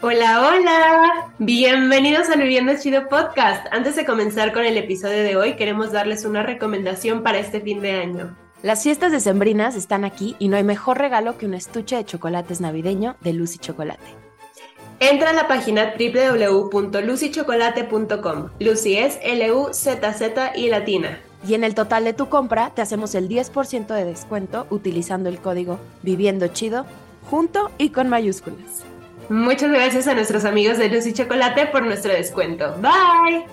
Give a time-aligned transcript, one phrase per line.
[0.00, 1.32] Hola, hola.
[1.40, 3.66] Bienvenidos al Viviendo Chido Podcast.
[3.72, 7.80] Antes de comenzar con el episodio de hoy, queremos darles una recomendación para este fin
[7.80, 8.36] de año.
[8.62, 12.60] Las fiestas decembrinas están aquí y no hay mejor regalo que un estuche de chocolates
[12.60, 14.06] navideño de Lucy Chocolate.
[15.00, 18.50] Entra a la página www.lucychocolate.com.
[18.60, 21.18] Lucy es L-U-Z-Z y latina.
[21.44, 25.40] Y en el total de tu compra te hacemos el 10% de descuento utilizando el
[25.40, 26.86] código Viviendo Chido
[27.28, 28.84] junto y con mayúsculas.
[29.28, 32.74] Muchas gracias a nuestros amigos de Lucy Chocolate por nuestro descuento.
[32.80, 33.44] Bye.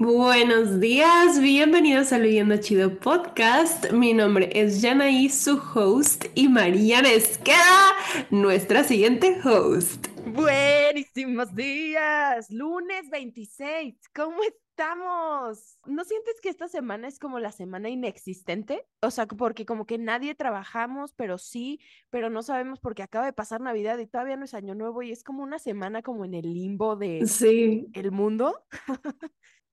[0.00, 3.90] Buenos días, bienvenidos a Leyendo Chido Podcast.
[3.90, 7.96] Mi nombre es Janaí, su host, y Mariana Esqueda,
[8.30, 10.06] nuestra siguiente host.
[10.24, 14.38] Buenísimos días, lunes 26, ¿cómo
[14.78, 15.76] estamos?
[15.86, 18.86] ¿No sientes que esta semana es como la semana inexistente?
[19.02, 23.32] O sea, porque como que nadie trabajamos, pero sí, pero no sabemos porque acaba de
[23.32, 26.34] pasar Navidad y todavía no es Año Nuevo y es como una semana como en
[26.34, 27.88] el limbo de sí.
[27.92, 28.54] el mundo.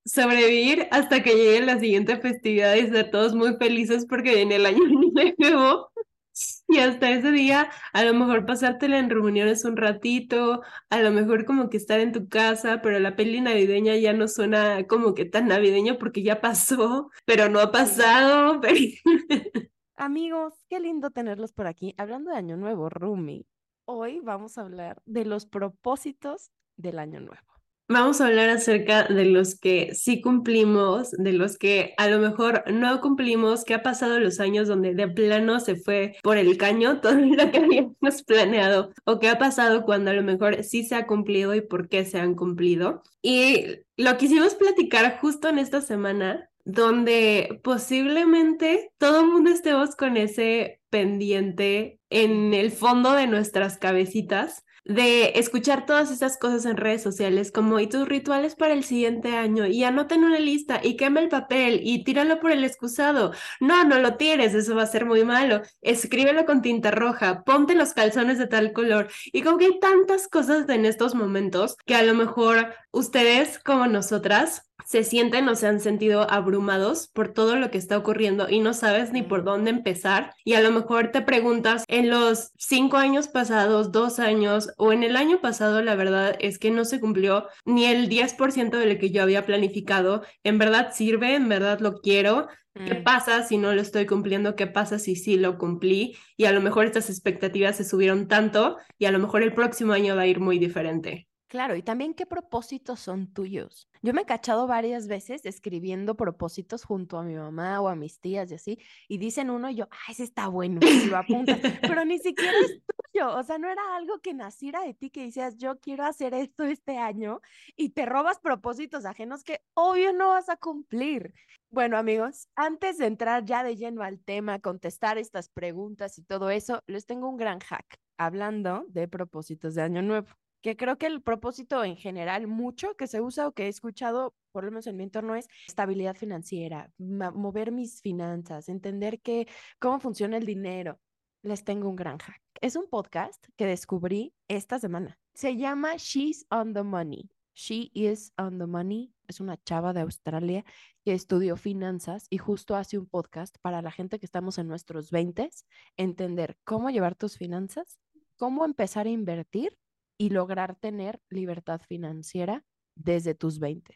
[0.06, 4.66] Sobrevivir hasta que llegue la siguiente festividad y ser todos muy felices porque viene el
[4.66, 4.84] Año
[5.38, 5.92] Nuevo.
[6.68, 11.46] Y hasta ese día, a lo mejor pasártela en reuniones un ratito, a lo mejor
[11.46, 15.26] como que estar en tu casa, pero la peli navideña ya no suena como que
[15.26, 18.60] tan navideño porque ya pasó, pero no ha pasado.
[19.96, 21.94] Amigos, qué lindo tenerlos por aquí.
[21.98, 23.46] Hablando de Año Nuevo, Rumi,
[23.86, 27.55] hoy vamos a hablar de los propósitos del Año Nuevo.
[27.88, 32.64] Vamos a hablar acerca de los que sí cumplimos, de los que a lo mejor
[32.72, 37.00] no cumplimos, qué ha pasado los años donde de plano se fue por el caño
[37.02, 40.96] todo lo que habíamos planeado, o qué ha pasado cuando a lo mejor sí se
[40.96, 43.04] ha cumplido y por qué se han cumplido.
[43.22, 43.66] Y
[43.98, 50.82] lo quisimos platicar justo en esta semana, donde posiblemente todo el mundo estemos con ese
[50.90, 57.52] pendiente en el fondo de nuestras cabecitas de escuchar todas esas cosas en redes sociales,
[57.52, 61.30] como y tus rituales para el siguiente año, y anoten una lista, y quema el
[61.30, 63.34] papel, y tíralo por el excusado.
[63.60, 65.62] No, no lo tires, eso va a ser muy malo.
[65.82, 69.10] Escríbelo con tinta roja, ponte los calzones de tal color.
[69.26, 73.88] Y como que hay tantas cosas en estos momentos que a lo mejor ustedes, como
[73.88, 78.60] nosotras, se sienten o se han sentido abrumados por todo lo que está ocurriendo y
[78.60, 80.34] no sabes ni por dónde empezar.
[80.44, 85.04] Y a lo mejor te preguntas, en los cinco años pasados, dos años o en
[85.04, 89.00] el año pasado, la verdad es que no se cumplió ni el 10% de lo
[89.00, 90.24] que yo había planificado.
[90.44, 91.36] ¿En verdad sirve?
[91.36, 92.48] ¿En verdad lo quiero?
[92.74, 93.04] ¿Qué mm.
[93.04, 94.56] pasa si no lo estoy cumpliendo?
[94.56, 96.18] ¿Qué pasa si sí lo cumplí?
[96.36, 99.94] Y a lo mejor estas expectativas se subieron tanto y a lo mejor el próximo
[99.94, 101.30] año va a ir muy diferente.
[101.48, 103.88] Claro, y también qué propósitos son tuyos.
[104.06, 108.20] Yo me he cachado varias veces escribiendo propósitos junto a mi mamá o a mis
[108.20, 111.60] tías y así, y dicen uno y yo, ah, ese está bueno, y lo apuntas,
[111.82, 115.24] pero ni siquiera es tuyo, o sea, no era algo que naciera de ti que
[115.24, 117.42] decías, yo quiero hacer esto este año,
[117.76, 121.34] y te robas propósitos ajenos que obvio no vas a cumplir.
[121.72, 126.52] Bueno, amigos, antes de entrar ya de lleno al tema, contestar estas preguntas y todo
[126.52, 130.28] eso, les tengo un gran hack hablando de propósitos de Año Nuevo
[130.66, 134.34] que creo que el propósito en general mucho que se usa o que he escuchado,
[134.52, 140.00] por lo menos en mi entorno, es estabilidad financiera, mover mis finanzas, entender que, cómo
[140.00, 141.00] funciona el dinero.
[141.44, 142.42] Les tengo un gran hack.
[142.62, 145.20] Es un podcast que descubrí esta semana.
[145.36, 147.30] Se llama She's on the Money.
[147.54, 149.14] She is on the Money.
[149.28, 150.66] Es una chava de Australia
[151.04, 155.12] que estudió finanzas y justo hace un podcast para la gente que estamos en nuestros
[155.12, 155.48] 20,
[155.96, 158.00] entender cómo llevar tus finanzas,
[158.36, 159.78] cómo empezar a invertir
[160.18, 162.64] y lograr tener libertad financiera
[162.96, 163.96] desde tus 20.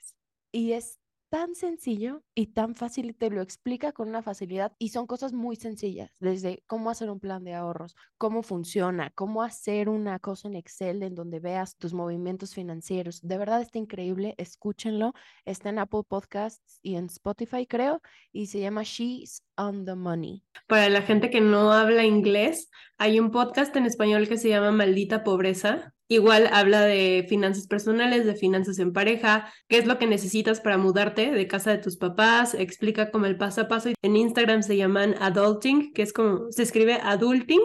[0.52, 1.00] Y es
[1.30, 5.56] tan sencillo y tan fácil, te lo explica con una facilidad y son cosas muy
[5.56, 10.56] sencillas, desde cómo hacer un plan de ahorros, cómo funciona, cómo hacer una cosa en
[10.56, 13.22] Excel en donde veas tus movimientos financieros.
[13.22, 15.13] De verdad está increíble, escúchenlo.
[15.46, 18.01] Está en Apple Podcasts y en Spotify, creo,
[18.31, 20.44] y se llama She's on the Money.
[20.68, 24.72] Para la gente que no habla inglés, hay un podcast en español que se llama
[24.72, 30.08] Maldita Pobreza Igual habla de finanzas personales, de finanzas en pareja, qué es lo que
[30.08, 33.90] necesitas para mudarte de casa de tus papás, explica como el paso a paso.
[34.02, 37.62] En Instagram se llaman adulting, que es como se escribe adulting,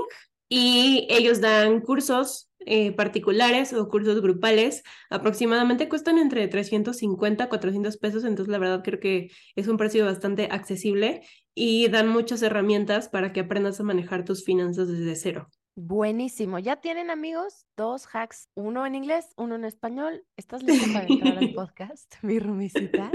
[0.46, 4.82] y ellos dan cursos eh, particulares o cursos grupales.
[5.08, 10.04] Aproximadamente cuestan entre 350 a 400 pesos, entonces la verdad creo que es un precio
[10.04, 11.22] bastante accesible
[11.54, 15.48] y dan muchas herramientas para que aprendas a manejar tus finanzas desde cero.
[15.76, 16.60] Buenísimo.
[16.60, 20.24] Ya tienen amigos, dos hacks, uno en inglés, uno en español.
[20.36, 23.10] ¿Estás lista para entrar al podcast, mi rumicita?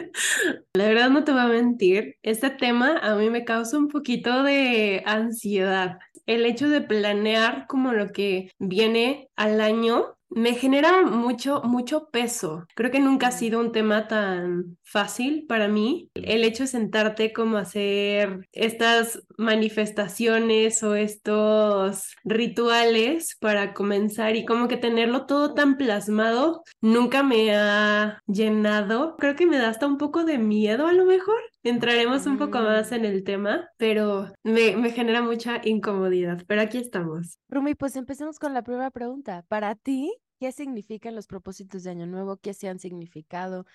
[0.74, 4.44] La verdad no te voy a mentir, este tema a mí me causa un poquito
[4.44, 6.00] de ansiedad.
[6.26, 12.66] el hecho de planear como lo que viene al año me genera mucho, mucho peso.
[12.76, 16.10] Creo que nunca ha sido un tema tan fácil para mí.
[16.14, 24.68] El hecho de sentarte como hacer estas manifestaciones o estos rituales para comenzar y como
[24.68, 29.16] que tenerlo todo tan plasmado nunca me ha llenado.
[29.18, 31.40] Creo que me da hasta un poco de miedo a lo mejor.
[31.64, 36.44] Entraremos un poco más en el tema, pero me, me genera mucha incomodidad.
[36.48, 37.38] Pero aquí estamos.
[37.50, 39.44] Rumi, pues empecemos con la primera pregunta.
[39.50, 42.38] Para ti, ¿qué significan los propósitos de Año Nuevo?
[42.38, 43.66] ¿Qué se han significado?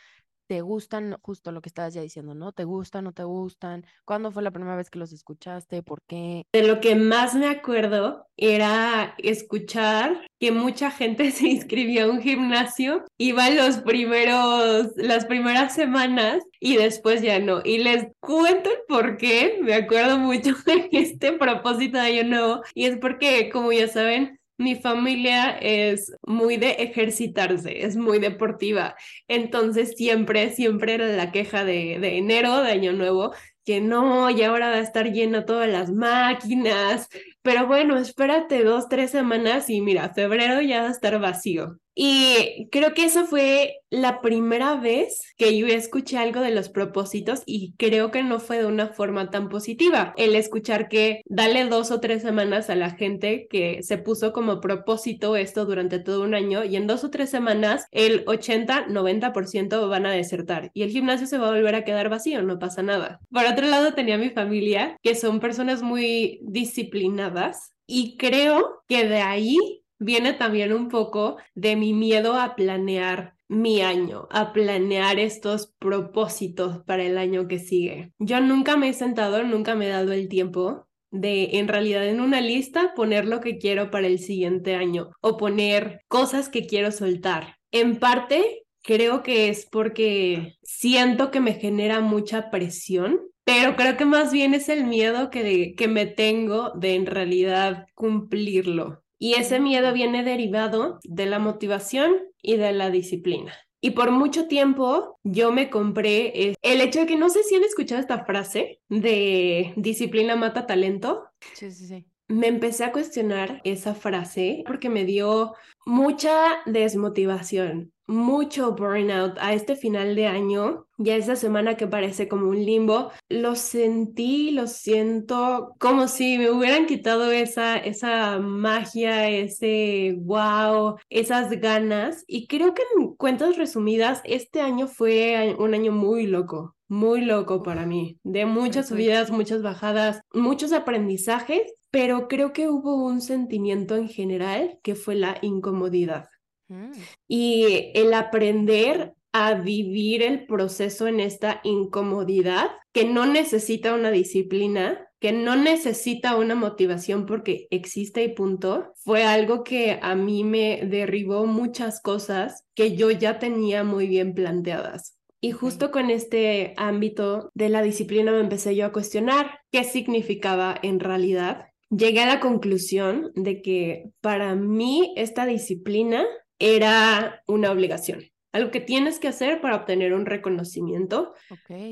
[0.46, 2.52] ¿Te gustan justo lo que estabas ya diciendo, no?
[2.52, 3.87] ¿Te gustan, no te gustan?
[4.05, 5.82] ¿Cuándo fue la primera vez que los escuchaste?
[5.82, 6.44] ¿Por qué?
[6.52, 12.20] De lo que más me acuerdo era escuchar que mucha gente se inscribió a un
[12.20, 17.62] gimnasio, iba los primeros, las primeras semanas y después ya no.
[17.64, 22.62] Y les cuento el por qué, me acuerdo mucho de este propósito de año nuevo
[22.75, 28.95] y es porque, como ya saben, mi familia es muy de ejercitarse, es muy deportiva.
[29.29, 33.33] Entonces siempre, siempre era la queja de, de enero, de Año Nuevo,
[33.65, 37.09] que no, y ahora va a estar lleno todas las máquinas.
[37.43, 41.79] Pero bueno, espérate dos, tres semanas y mira, febrero ya va a estar vacío.
[41.94, 47.43] Y creo que esa fue la primera vez que yo escuché algo de los propósitos
[47.46, 50.12] y creo que no fue de una forma tan positiva.
[50.17, 54.61] El escuchar que dale dos o tres semanas a la gente que se puso como
[54.61, 60.06] propósito esto durante todo un año y en dos o tres semanas el 80-90% van
[60.06, 63.20] a desertar y el gimnasio se va a volver a quedar vacío, no pasa nada.
[63.31, 69.20] Por otro lado tenía mi familia que son personas muy disciplinadas y creo que de
[69.20, 75.73] ahí viene también un poco de mi miedo a planear mi año, a planear estos
[75.79, 78.12] propósitos para el año que sigue.
[78.19, 82.21] Yo nunca me he sentado, nunca me he dado el tiempo de en realidad en
[82.21, 86.91] una lista poner lo que quiero para el siguiente año o poner cosas que quiero
[86.91, 87.56] soltar.
[87.71, 94.06] En parte, creo que es porque siento que me genera mucha presión, pero creo que
[94.06, 99.04] más bien es el miedo que, me tengo de en realidad cumplirlo.
[99.19, 103.52] Y ese miedo viene derivado de la motivación y de la disciplina.
[103.81, 107.64] Y por mucho tiempo yo me compré el hecho de que no sé si han
[107.64, 111.25] escuchado esta frase de disciplina mata talento.
[111.52, 112.06] Sí, sí, sí.
[112.26, 119.77] Me empecé a cuestionar esa frase porque me dio mucha desmotivación mucho burnout a este
[119.77, 125.75] final de año ya esa semana que parece como un limbo, lo sentí, lo siento
[125.81, 132.25] como si me hubieran quitado esa, esa magia, ese wow, esas ganas.
[132.27, 137.62] Y creo que en cuentas resumidas, este año fue un año muy loco, muy loco
[137.62, 143.97] para mí, de muchas subidas, muchas bajadas, muchos aprendizajes, pero creo que hubo un sentimiento
[143.97, 146.29] en general que fue la incomodidad.
[146.69, 146.93] Mm.
[147.28, 155.08] Y el aprender a vivir el proceso en esta incomodidad que no necesita una disciplina,
[155.19, 160.87] que no necesita una motivación porque existe y punto, fue algo que a mí me
[160.87, 165.19] derribó muchas cosas que yo ya tenía muy bien planteadas.
[165.40, 170.78] Y justo con este ámbito de la disciplina me empecé yo a cuestionar qué significaba
[170.81, 171.67] en realidad.
[171.90, 176.24] Llegué a la conclusión de que para mí esta disciplina
[176.65, 181.35] era una obligación, algo que tienes que hacer para obtener un reconocimiento,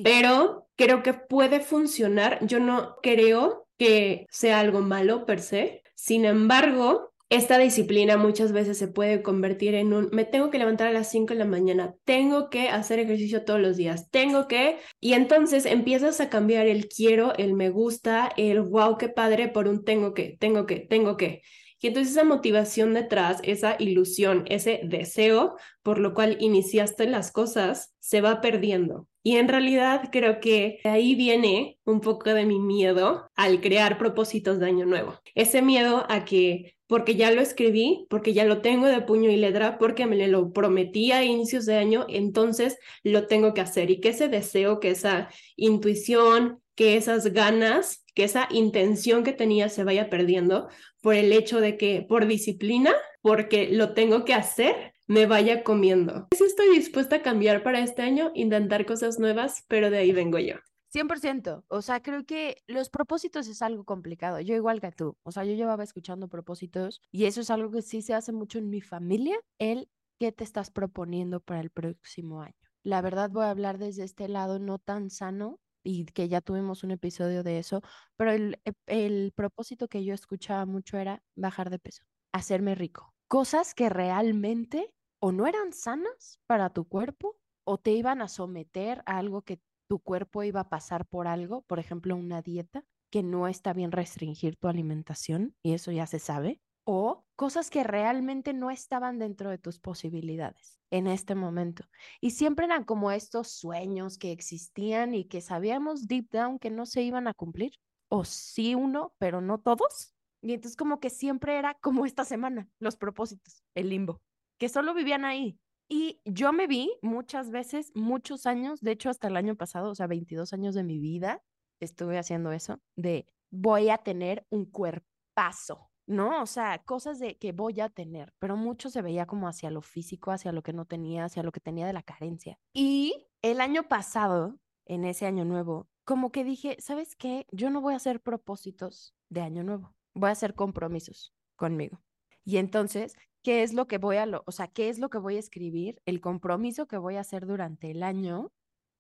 [0.03, 2.39] pero creo que puede funcionar.
[2.47, 5.83] Yo no creo que sea algo malo per se.
[5.95, 10.89] Sin embargo, esta disciplina muchas veces se puede convertir en un, me tengo que levantar
[10.89, 14.79] a las 5 de la mañana, tengo que hacer ejercicio todos los días, tengo que,
[15.01, 19.69] y entonces empiezas a cambiar el quiero, el me gusta, el wow, qué padre por
[19.69, 21.43] un tengo que, tengo que, tengo que.
[21.83, 27.93] Y entonces esa motivación detrás, esa ilusión, ese deseo por lo cual iniciaste las cosas,
[27.99, 29.09] se va perdiendo.
[29.25, 34.59] Y en realidad creo que ahí viene un poco de mi miedo al crear propósitos
[34.61, 35.15] de año nuevo.
[35.35, 39.37] Ese miedo a que porque ya lo escribí, porque ya lo tengo de puño y
[39.37, 43.91] letra, porque me lo prometí a inicios de año, entonces lo tengo que hacer.
[43.91, 49.69] Y que ese deseo, que esa intuición, que esas ganas, que esa intención que tenía
[49.69, 50.69] se vaya perdiendo
[51.01, 56.29] por el hecho de que por disciplina, porque lo tengo que hacer, me vaya comiendo.
[56.37, 60.39] Sí estoy dispuesta a cambiar para este año, intentar cosas nuevas, pero de ahí vengo
[60.39, 60.57] yo.
[60.93, 64.41] 100%, o sea, creo que los propósitos es algo complicado.
[64.41, 67.81] Yo igual que tú, o sea, yo llevaba escuchando propósitos y eso es algo que
[67.81, 69.89] sí se hace mucho en mi familia, el
[70.19, 72.55] qué te estás proponiendo para el próximo año.
[72.83, 76.85] La verdad voy a hablar desde este lado no tan sano y que ya tuvimos
[76.85, 77.83] un episodio de eso,
[78.17, 83.15] pero el, el propósito que yo escuchaba mucho era bajar de peso, hacerme rico.
[83.29, 89.03] Cosas que realmente o no eran sanas para tu cuerpo o te iban a someter
[89.07, 93.23] a algo que tu cuerpo iba a pasar por algo, por ejemplo, una dieta, que
[93.23, 98.53] no está bien restringir tu alimentación, y eso ya se sabe, o cosas que realmente
[98.53, 101.85] no estaban dentro de tus posibilidades en este momento.
[102.21, 106.87] Y siempre eran como estos sueños que existían y que sabíamos deep down que no
[106.87, 107.73] se iban a cumplir,
[108.09, 110.15] o sí uno, pero no todos.
[110.43, 114.21] Y entonces como que siempre era como esta semana, los propósitos, el limbo,
[114.59, 115.59] que solo vivían ahí.
[115.89, 119.95] Y yo me vi muchas veces, muchos años, de hecho hasta el año pasado, o
[119.95, 121.43] sea, 22 años de mi vida,
[121.81, 126.43] estuve haciendo eso, de voy a tener un cuerpazo, ¿no?
[126.43, 129.83] O sea, cosas de que voy a tener, pero mucho se veía como hacia lo
[129.83, 132.59] físico, hacia lo que no tenía, hacia lo que tenía de la carencia.
[132.73, 137.47] Y el año pasado, en ese año nuevo, como que dije, ¿sabes qué?
[137.53, 142.01] Yo no voy a hacer propósitos de año nuevo, voy a hacer compromisos conmigo.
[142.45, 145.19] Y entonces, ¿qué es lo que voy a, lo, o sea, qué es lo que
[145.19, 146.03] voy a escribir?
[146.07, 148.53] El compromiso que voy a hacer durante el año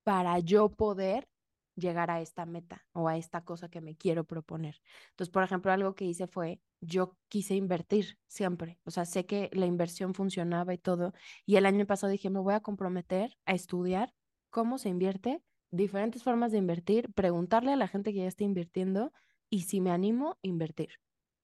[0.04, 1.28] para yo poder
[1.76, 4.80] llegar a esta meta o a esta cosa que me quiero proponer.
[5.10, 9.50] Entonces, por ejemplo, algo que hice fue, yo quise invertir siempre, o sea, sé que
[9.52, 11.12] la inversión funcionaba y todo,
[11.46, 14.12] y el año pasado dije, me voy a comprometer a estudiar
[14.50, 19.12] cómo se invierte, diferentes formas de invertir, preguntarle a la gente que ya está invirtiendo
[19.50, 20.90] y si me animo, invertir.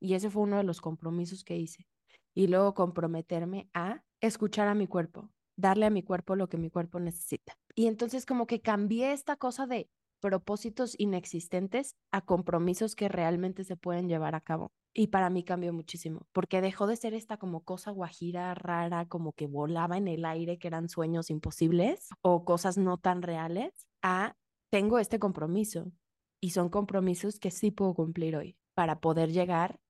[0.01, 1.87] Y ese fue uno de los compromisos que hice.
[2.35, 6.71] Y luego comprometerme a escuchar a mi cuerpo, darle a mi cuerpo lo que mi
[6.71, 7.59] cuerpo necesita.
[7.75, 13.77] Y entonces como que cambié esta cosa de propósitos inexistentes a compromisos que realmente se
[13.77, 14.73] pueden llevar a cabo.
[14.95, 19.33] Y para mí cambió muchísimo, porque dejó de ser esta como cosa guajira rara, como
[19.33, 23.73] que volaba en el aire, que eran sueños imposibles o cosas no tan reales,
[24.03, 24.35] a
[24.71, 25.93] tengo este compromiso.
[26.41, 29.81] Y son compromisos que sí puedo cumplir hoy para poder llegar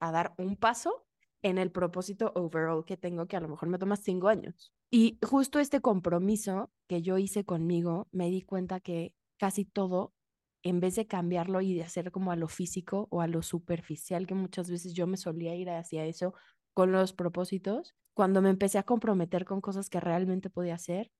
[0.00, 1.06] a dar un paso
[1.42, 4.72] en el propósito overall que tengo, que a lo mejor me toma cinco años.
[4.90, 10.14] Y justo este compromiso que yo hice conmigo, me di cuenta que casi todo,
[10.62, 14.26] en vez de cambiarlo y de hacer como a lo físico o a lo superficial,
[14.26, 16.34] que muchas veces yo me solía ir hacia eso
[16.74, 21.10] con los propósitos, cuando me empecé a comprometer con cosas que realmente podía hacer,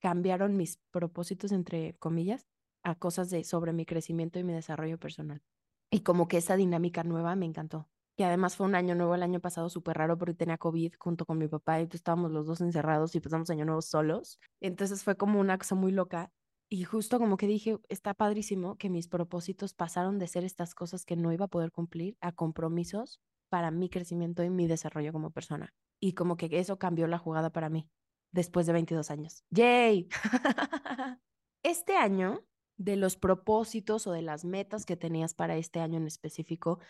[0.00, 2.46] cambiaron mis propósitos, entre comillas,
[2.84, 5.42] a cosas de sobre mi crecimiento y mi desarrollo personal.
[5.90, 7.88] Y como que esa dinámica nueva me encantó.
[8.16, 11.24] Y además fue un año nuevo el año pasado súper raro porque tenía COVID junto
[11.24, 14.40] con mi papá y entonces estábamos los dos encerrados y pasamos año nuevo solos.
[14.60, 16.32] Entonces fue como una cosa muy loca
[16.70, 21.04] y justo como que dije, está padrísimo que mis propósitos pasaron de ser estas cosas
[21.04, 25.30] que no iba a poder cumplir a compromisos para mi crecimiento y mi desarrollo como
[25.30, 25.72] persona.
[25.98, 27.88] Y como que eso cambió la jugada para mí
[28.32, 29.44] después de 22 años.
[29.50, 30.08] ¡Yay!
[31.62, 32.44] este año,
[32.76, 36.80] de los propósitos o de las metas que tenías para este año en específico,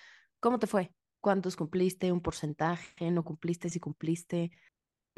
[0.41, 0.93] ¿cómo te fue?
[1.21, 2.11] ¿Cuántos cumpliste?
[2.11, 3.11] ¿Un porcentaje?
[3.13, 3.71] ¿No cumpliste?
[3.71, 4.51] ¿Si cumpliste?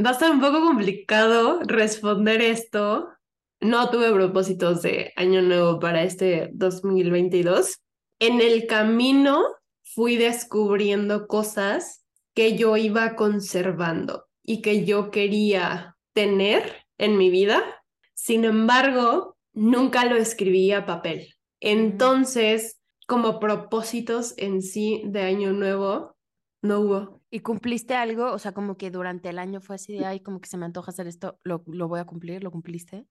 [0.05, 3.09] Va a estar un poco complicado responder esto
[3.61, 7.79] no tuve propósitos de año nuevo para este 2022.
[8.19, 9.45] En el camino
[9.83, 17.63] fui descubriendo cosas que yo iba conservando y que yo quería tener en mi vida.
[18.15, 21.35] Sin embargo, nunca lo escribí a papel.
[21.61, 26.17] Entonces, como propósitos en sí de año nuevo,
[26.63, 27.21] no hubo.
[27.31, 28.33] ¿Y cumpliste algo?
[28.33, 30.67] O sea, como que durante el año fue así de, ay, como que se me
[30.67, 32.43] antoja hacer esto, ¿lo, lo voy a cumplir?
[32.43, 33.07] ¿Lo cumpliste?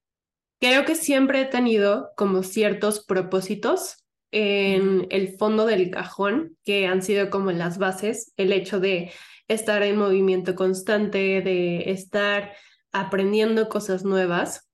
[0.60, 7.02] Creo que siempre he tenido como ciertos propósitos en el fondo del cajón que han
[7.02, 9.10] sido como las bases, el hecho de
[9.48, 12.52] estar en movimiento constante, de estar
[12.92, 14.68] aprendiendo cosas nuevas.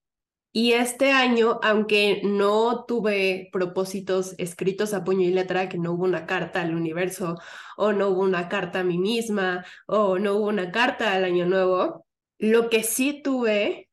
[0.52, 6.04] Y este año, aunque no tuve propósitos escritos a puño y letra, que no hubo
[6.04, 7.38] una carta al universo,
[7.76, 11.46] o no hubo una carta a mí misma, o no hubo una carta al año
[11.46, 12.06] nuevo,
[12.38, 13.85] lo que sí tuve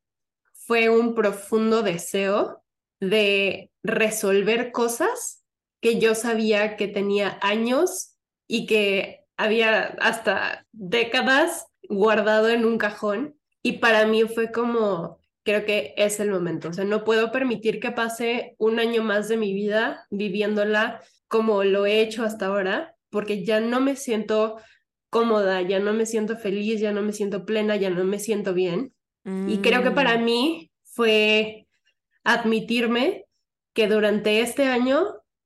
[0.65, 2.63] fue un profundo deseo
[2.99, 5.43] de resolver cosas
[5.81, 8.15] que yo sabía que tenía años
[8.47, 13.35] y que había hasta décadas guardado en un cajón.
[13.61, 16.69] Y para mí fue como, creo que es el momento.
[16.69, 21.63] O sea, no puedo permitir que pase un año más de mi vida viviéndola como
[21.63, 24.57] lo he hecho hasta ahora, porque ya no me siento
[25.09, 28.53] cómoda, ya no me siento feliz, ya no me siento plena, ya no me siento
[28.53, 28.93] bien.
[29.25, 30.23] Y creo que para mm.
[30.23, 31.67] mí fue
[32.23, 33.25] admitirme
[33.73, 35.05] que durante este año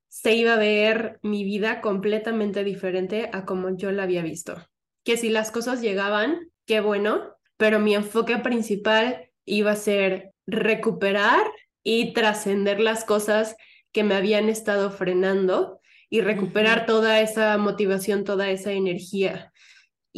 [0.09, 4.57] se iba a ver mi vida completamente diferente a como yo la había visto.
[5.03, 11.45] Que si las cosas llegaban, qué bueno, pero mi enfoque principal iba a ser recuperar
[11.83, 13.55] y trascender las cosas
[13.91, 15.79] que me habían estado frenando
[16.09, 19.51] y recuperar toda esa motivación, toda esa energía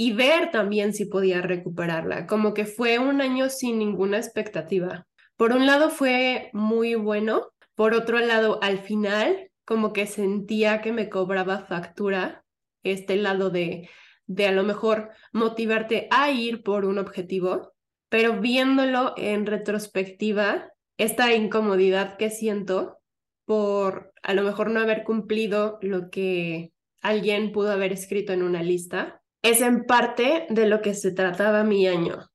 [0.02, 5.06] y ver también si podía recuperarla, como que fue un año sin ninguna expectativa.
[5.36, 10.94] Por un lado fue muy bueno, por otro lado al final como que sentía que
[10.94, 12.46] me cobraba factura
[12.82, 13.90] este lado de
[14.26, 17.74] de a lo mejor motivarte a ir por un objetivo,
[18.08, 23.00] pero viéndolo en retrospectiva, esta incomodidad que siento
[23.44, 28.64] por a lo mejor no haber cumplido lo que alguien pudo haber escrito en una
[28.64, 32.30] lista, es en parte de lo que se trataba mi año,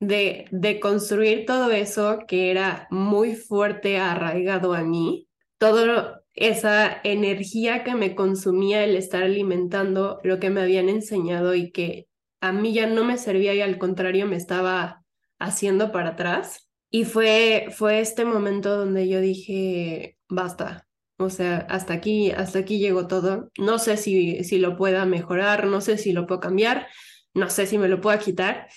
[0.00, 5.28] de, de construir todo eso que era muy fuerte, arraigado a mí,
[5.58, 11.72] todo esa energía que me consumía el estar alimentando lo que me habían enseñado y
[11.72, 12.08] que
[12.40, 15.04] a mí ya no me servía y al contrario me estaba
[15.38, 16.68] haciendo para atrás.
[16.90, 20.87] Y fue, fue este momento donde yo dije, basta,
[21.18, 23.50] o sea, hasta aquí, hasta aquí llegó todo.
[23.58, 26.86] No sé si, si lo pueda mejorar, no sé si lo puedo cambiar,
[27.34, 28.68] no sé si me lo puedo quitar,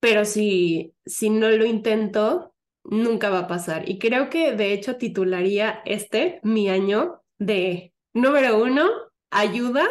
[0.00, 3.88] pero si, si no lo intento, nunca va a pasar.
[3.88, 8.88] Y creo que de hecho titularía este mi año de número uno,
[9.30, 9.86] ayuda,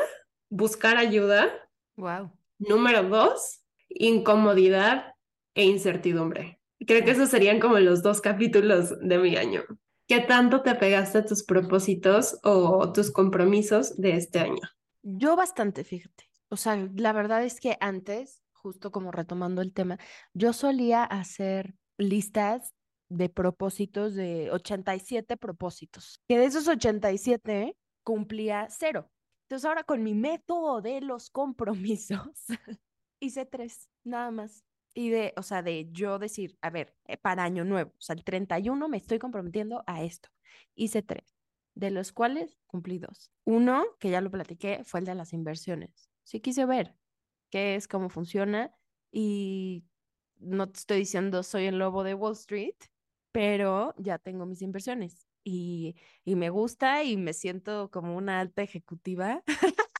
[0.49, 1.51] buscar ayuda.
[1.97, 2.31] Wow.
[2.57, 5.13] Número dos, incomodidad
[5.55, 6.59] e incertidumbre.
[6.87, 9.63] Creo que esos serían como los dos capítulos de mi año.
[10.11, 14.59] ¿Qué tanto te pegaste a tus propósitos o tus compromisos de este año?
[15.03, 16.29] Yo bastante, fíjate.
[16.49, 19.97] O sea, la verdad es que antes, justo como retomando el tema,
[20.33, 22.73] yo solía hacer listas
[23.07, 29.09] de propósitos, de 87 propósitos, que de esos 87 cumplía cero.
[29.43, 32.27] Entonces ahora con mi método de los compromisos,
[33.21, 34.65] hice tres, nada más.
[34.93, 38.15] Y de, o sea, de yo decir, a ver, eh, para año nuevo, o sea,
[38.15, 40.29] el 31 me estoy comprometiendo a esto.
[40.75, 41.35] Hice tres,
[41.75, 43.31] de los cuales cumplí dos.
[43.45, 46.09] Uno, que ya lo platiqué, fue el de las inversiones.
[46.23, 46.95] Sí quise ver
[47.49, 48.73] qué es, cómo funciona
[49.11, 49.85] y
[50.37, 52.75] no te estoy diciendo soy el lobo de Wall Street,
[53.31, 58.61] pero ya tengo mis inversiones y, y me gusta y me siento como una alta
[58.63, 59.43] ejecutiva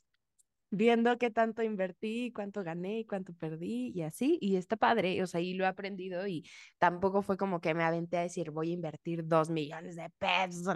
[0.72, 5.26] viendo qué tanto invertí, cuánto gané y cuánto perdí y así, y está padre, o
[5.26, 8.70] sea, y lo he aprendido y tampoco fue como que me aventé a decir voy
[8.70, 10.74] a invertir dos millones de pesos.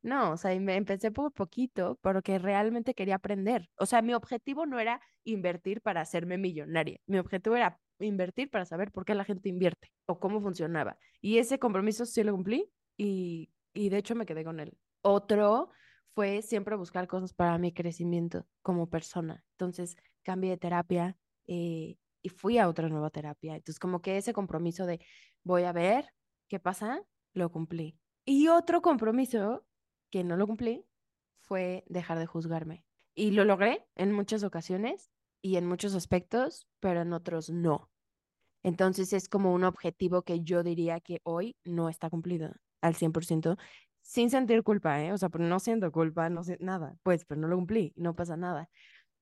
[0.00, 3.68] No, o sea, me empecé por poquito porque realmente quería aprender.
[3.76, 8.64] O sea, mi objetivo no era invertir para hacerme millonaria, mi objetivo era invertir para
[8.64, 10.96] saber por qué la gente invierte o cómo funcionaba.
[11.20, 14.76] Y ese compromiso sí lo cumplí y, y de hecho me quedé con él.
[15.02, 15.70] Otro
[16.14, 19.44] fue siempre buscar cosas para mi crecimiento como persona.
[19.52, 23.56] Entonces cambié de terapia eh, y fui a otra nueva terapia.
[23.56, 25.00] Entonces como que ese compromiso de
[25.42, 26.06] voy a ver
[26.48, 27.02] qué pasa,
[27.34, 27.98] lo cumplí.
[28.24, 29.64] Y otro compromiso
[30.10, 30.84] que no lo cumplí
[31.40, 32.84] fue dejar de juzgarme.
[33.14, 35.10] Y lo logré en muchas ocasiones
[35.42, 37.90] y en muchos aspectos, pero en otros no.
[38.62, 43.58] Entonces es como un objetivo que yo diría que hoy no está cumplido al 100%,
[44.02, 45.12] sin sentir culpa, ¿eh?
[45.12, 48.36] O sea, no siento culpa, no sé nada, pues, pero no lo cumplí, no pasa
[48.36, 48.68] nada.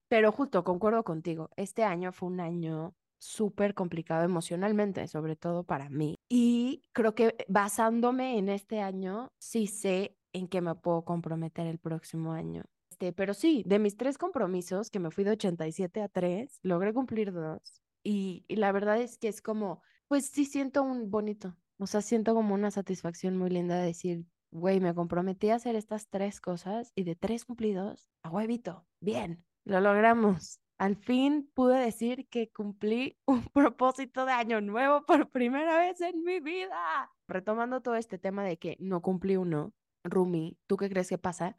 [0.08, 5.88] Pero justo concuerdo contigo, este año fue un año súper complicado emocionalmente, sobre todo para
[5.90, 6.18] mí.
[6.28, 11.78] Y creo que basándome en este año, sí sé en qué me puedo comprometer el
[11.78, 12.64] próximo año.
[12.90, 16.92] Este, pero sí, de mis tres compromisos, que me fui de 87 a 3, logré
[16.92, 17.82] cumplir dos.
[18.02, 22.02] Y, y la verdad es que es como, pues sí siento un bonito, o sea,
[22.02, 26.40] siento como una satisfacción muy linda de decir, güey, me comprometí a hacer estas tres
[26.40, 30.60] cosas y de tres cumplidos, a huevito, bien, lo logramos.
[30.78, 36.24] Al fin pude decir que cumplí un propósito de año nuevo por primera vez en
[36.24, 37.10] mi vida.
[37.28, 39.72] Retomando todo este tema de que no cumplí uno,
[40.04, 41.58] Rumi, ¿tú qué crees que pasa?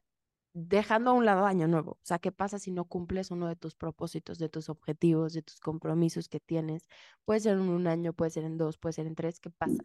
[0.53, 3.55] Dejando a un lado año nuevo, o sea, ¿qué pasa si no cumples uno de
[3.55, 6.87] tus propósitos, de tus objetivos, de tus compromisos que tienes?
[7.23, 9.81] Puede ser en un año, puede ser en dos, puede ser en tres, ¿qué pasa?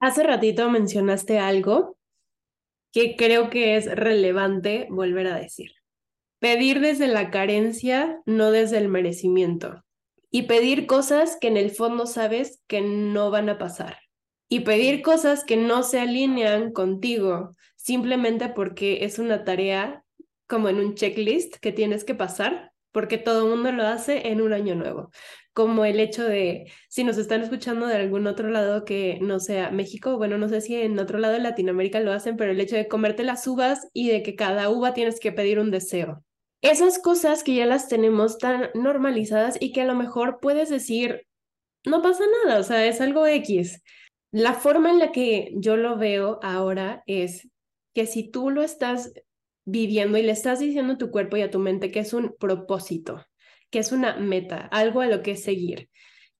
[0.00, 1.98] Hace ratito mencionaste algo
[2.92, 5.72] que creo que es relevante volver a decir.
[6.38, 9.84] Pedir desde la carencia, no desde el merecimiento.
[10.30, 13.98] Y pedir cosas que en el fondo sabes que no van a pasar.
[14.48, 20.04] Y pedir cosas que no se alinean contigo, simplemente porque es una tarea
[20.48, 24.40] como en un checklist que tienes que pasar, porque todo el mundo lo hace en
[24.40, 25.10] un año nuevo
[25.60, 29.70] como el hecho de, si nos están escuchando de algún otro lado que no sea
[29.70, 32.76] México, bueno, no sé si en otro lado de Latinoamérica lo hacen, pero el hecho
[32.76, 36.24] de comerte las uvas y de que cada uva tienes que pedir un deseo.
[36.62, 41.26] Esas cosas que ya las tenemos tan normalizadas y que a lo mejor puedes decir,
[41.84, 43.82] no pasa nada, o sea, es algo X.
[44.32, 47.50] La forma en la que yo lo veo ahora es
[47.94, 49.12] que si tú lo estás
[49.66, 52.34] viviendo y le estás diciendo a tu cuerpo y a tu mente que es un
[52.40, 53.26] propósito,
[53.70, 55.88] que es una meta, algo a lo que seguir,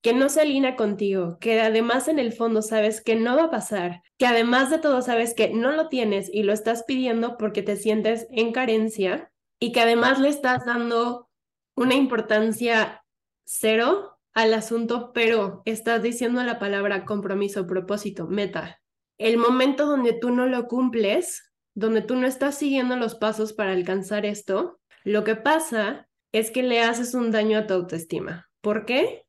[0.03, 3.51] que no se alinea contigo, que además en el fondo sabes que no va a
[3.51, 7.63] pasar, que además de todo sabes que no lo tienes y lo estás pidiendo porque
[7.63, 11.29] te sientes en carencia y que además le estás dando
[11.77, 13.05] una importancia
[13.45, 18.81] cero al asunto, pero estás diciendo la palabra compromiso, propósito, meta.
[19.19, 23.73] El momento donde tú no lo cumples, donde tú no estás siguiendo los pasos para
[23.73, 28.49] alcanzar esto, lo que pasa es que le haces un daño a tu autoestima.
[28.61, 29.25] ¿Por qué?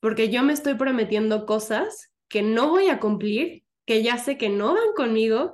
[0.00, 4.48] porque yo me estoy prometiendo cosas que no voy a cumplir, que ya sé que
[4.48, 5.52] no van conmigo,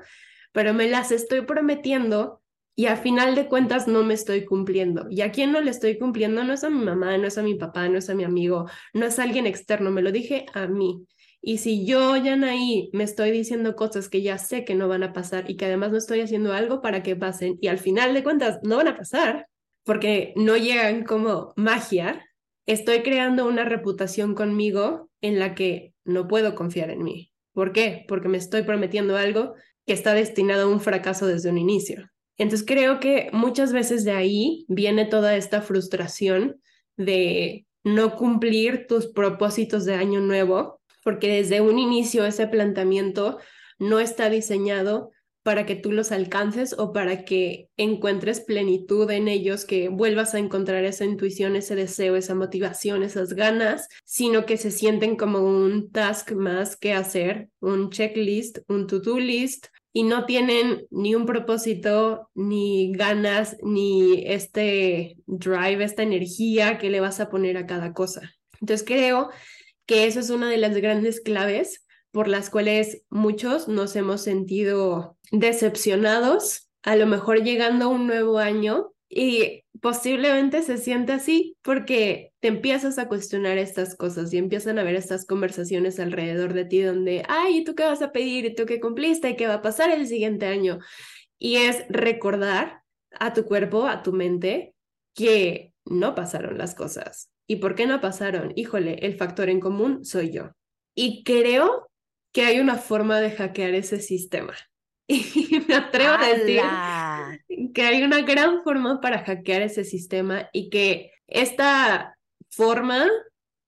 [0.52, 2.40] pero me las estoy prometiendo
[2.74, 5.06] y a final de cuentas no me estoy cumpliendo.
[5.10, 6.44] ¿Y a quién no le estoy cumpliendo?
[6.44, 8.66] No es a mi mamá, no es a mi papá, no es a mi amigo,
[8.92, 11.06] no es a alguien externo, me lo dije a mí.
[11.40, 15.12] Y si yo, Yanaí, me estoy diciendo cosas que ya sé que no van a
[15.12, 18.22] pasar y que además no estoy haciendo algo para que pasen y al final de
[18.22, 19.48] cuentas no van a pasar
[19.86, 22.28] porque no llegan como magia,
[22.66, 27.32] estoy creando una reputación conmigo en la que no puedo confiar en mí.
[27.52, 28.04] ¿Por qué?
[28.08, 29.54] Porque me estoy prometiendo algo
[29.86, 32.10] que está destinado a un fracaso desde un inicio.
[32.36, 36.60] Entonces creo que muchas veces de ahí viene toda esta frustración
[36.96, 43.38] de no cumplir tus propósitos de año nuevo, porque desde un inicio ese planteamiento
[43.78, 45.12] no está diseñado
[45.46, 50.40] para que tú los alcances o para que encuentres plenitud en ellos, que vuelvas a
[50.40, 55.92] encontrar esa intuición, ese deseo, esa motivación, esas ganas, sino que se sienten como un
[55.92, 62.28] task más que hacer, un checklist, un to-do list, y no tienen ni un propósito,
[62.34, 68.34] ni ganas, ni este drive, esta energía que le vas a poner a cada cosa.
[68.60, 69.30] Entonces creo
[69.86, 75.15] que eso es una de las grandes claves por las cuales muchos nos hemos sentido
[75.30, 82.32] decepcionados, a lo mejor llegando a un nuevo año y posiblemente se siente así porque
[82.40, 86.82] te empiezas a cuestionar estas cosas y empiezan a ver estas conversaciones alrededor de ti
[86.82, 88.44] donde, ay, ¿y tú qué vas a pedir?
[88.44, 89.30] ¿Y tú qué cumpliste?
[89.30, 90.78] ¿Y qué va a pasar el siguiente año?
[91.38, 92.82] Y es recordar
[93.18, 94.74] a tu cuerpo, a tu mente,
[95.14, 97.30] que no pasaron las cosas.
[97.46, 98.52] ¿Y por qué no pasaron?
[98.56, 100.50] Híjole, el factor en común soy yo.
[100.94, 101.88] Y creo
[102.32, 104.54] que hay una forma de hackear ese sistema.
[105.08, 106.60] Y me atrevo a decir
[107.72, 112.18] que hay una gran forma para hackear ese sistema y que esta
[112.50, 113.06] forma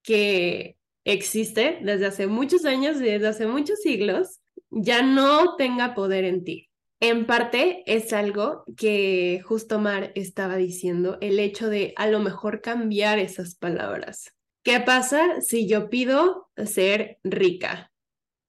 [0.02, 6.24] que existe desde hace muchos años y desde hace muchos siglos ya no tenga poder
[6.24, 6.68] en ti.
[7.00, 12.60] En parte es algo que justo Mar estaba diciendo, el hecho de a lo mejor
[12.60, 14.34] cambiar esas palabras.
[14.64, 17.92] ¿Qué pasa si yo pido ser rica?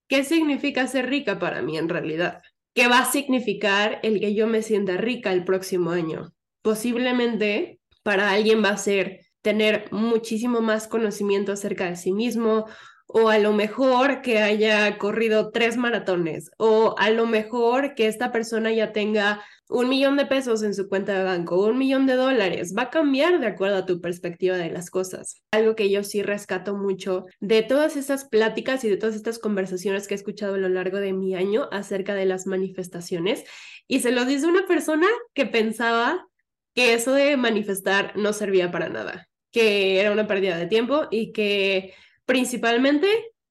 [0.08, 2.42] ¿Qué significa ser rica para mí en realidad?
[2.74, 6.34] ¿Qué va a significar el que yo me sienta rica el próximo año?
[6.62, 12.66] Posiblemente para alguien va a ser tener muchísimo más conocimiento acerca de sí mismo
[13.12, 18.32] o a lo mejor que haya corrido tres maratones o a lo mejor que esta
[18.32, 22.16] persona ya tenga un millón de pesos en su cuenta de banco, un millón de
[22.16, 25.42] dólares, va a cambiar de acuerdo a tu perspectiva de las cosas.
[25.52, 30.08] Algo que yo sí rescato mucho de todas estas pláticas y de todas estas conversaciones
[30.08, 33.44] que he escuchado a lo largo de mi año acerca de las manifestaciones.
[33.88, 36.28] Y se lo dice una persona que pensaba
[36.76, 41.32] que eso de manifestar no servía para nada, que era una pérdida de tiempo y
[41.32, 41.94] que
[42.30, 43.08] principalmente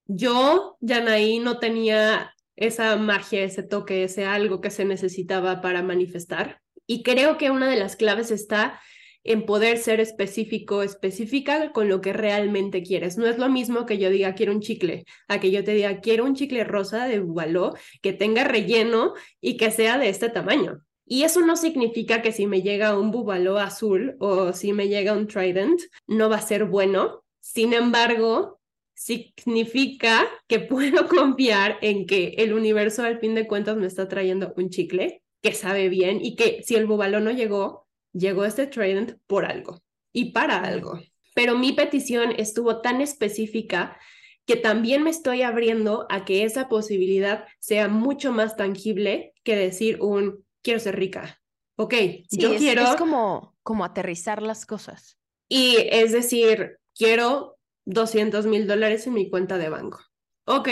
[0.07, 6.61] yo, Yanaí, no tenía esa magia, ese toque, ese algo que se necesitaba para manifestar.
[6.87, 8.81] Y creo que una de las claves está
[9.25, 13.19] en poder ser específico, específica con lo que realmente quieres.
[13.19, 16.01] No es lo mismo que yo diga quiero un chicle, a que yo te diga
[16.01, 20.85] quiero un chicle rosa de bubaló que tenga relleno y que sea de este tamaño.
[21.05, 25.14] Y eso no significa que si me llega un bubaló azul o si me llega
[25.14, 27.25] un trident, no va a ser bueno.
[27.41, 28.58] Sin embargo,
[28.98, 34.52] significa que puedo confiar en que el universo al fin de cuentas me está trayendo
[34.56, 39.16] un chicle que sabe bien y que si el bubalo no llegó, llegó este trident
[39.28, 39.80] por algo
[40.12, 41.00] y para algo.
[41.34, 43.96] Pero mi petición estuvo tan específica
[44.44, 50.00] que también me estoy abriendo a que esa posibilidad sea mucho más tangible que decir
[50.00, 51.40] un quiero ser rica.
[51.76, 51.94] Ok,
[52.30, 52.82] yo quiero...
[52.82, 55.18] Es como, como aterrizar las cosas.
[55.48, 57.58] Y es decir, quiero
[57.88, 60.01] 200 mil dólares en mi cuenta de banco.
[60.44, 60.68] Ok,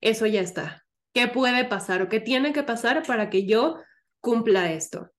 [0.00, 0.86] eso ya está.
[1.12, 3.78] ¿Qué puede pasar o qué tiene que pasar para que yo
[4.20, 5.10] cumpla esto?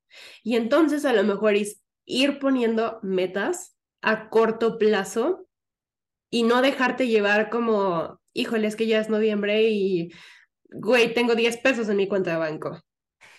[0.42, 5.48] Y entonces a lo mejor es ir poniendo metas a corto plazo
[6.32, 10.12] y no dejarte llevar como, híjole, es que ya es noviembre y,
[10.70, 12.82] güey, tengo 10 pesos en mi cuenta de banco.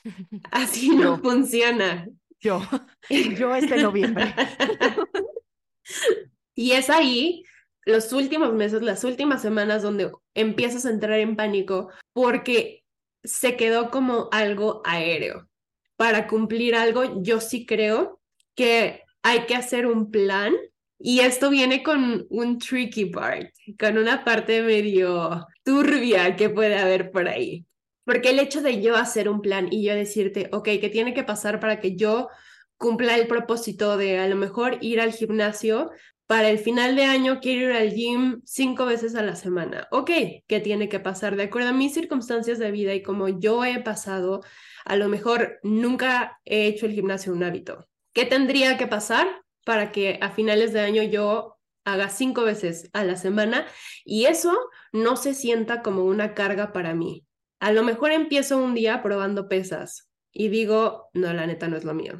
[0.52, 2.08] Así no funciona.
[2.38, 2.62] Yo,
[3.10, 4.32] yo este noviembre.
[6.54, 7.42] y es ahí
[7.88, 12.84] los últimos meses, las últimas semanas donde empiezas a entrar en pánico porque
[13.24, 15.48] se quedó como algo aéreo.
[15.96, 18.20] Para cumplir algo, yo sí creo
[18.54, 20.54] que hay que hacer un plan
[20.98, 23.48] y esto viene con un tricky part,
[23.80, 27.64] con una parte medio turbia que puede haber por ahí.
[28.04, 31.24] Porque el hecho de yo hacer un plan y yo decirte, ok, ¿qué tiene que
[31.24, 32.28] pasar para que yo
[32.76, 35.90] cumpla el propósito de a lo mejor ir al gimnasio?
[36.28, 39.88] Para el final de año quiero ir al gym cinco veces a la semana.
[39.90, 40.10] Ok,
[40.46, 41.34] ¿qué tiene que pasar?
[41.34, 44.42] De acuerdo a mis circunstancias de vida y como yo he pasado,
[44.84, 47.88] a lo mejor nunca he hecho el gimnasio un hábito.
[48.12, 49.26] ¿Qué tendría que pasar?
[49.68, 53.66] para que a finales de año yo haga cinco veces a la semana
[54.02, 54.58] y eso
[54.92, 57.26] no se sienta como una carga para mí.
[57.60, 61.84] A lo mejor empiezo un día probando pesas y digo, no, la neta no es
[61.84, 62.14] lo mío.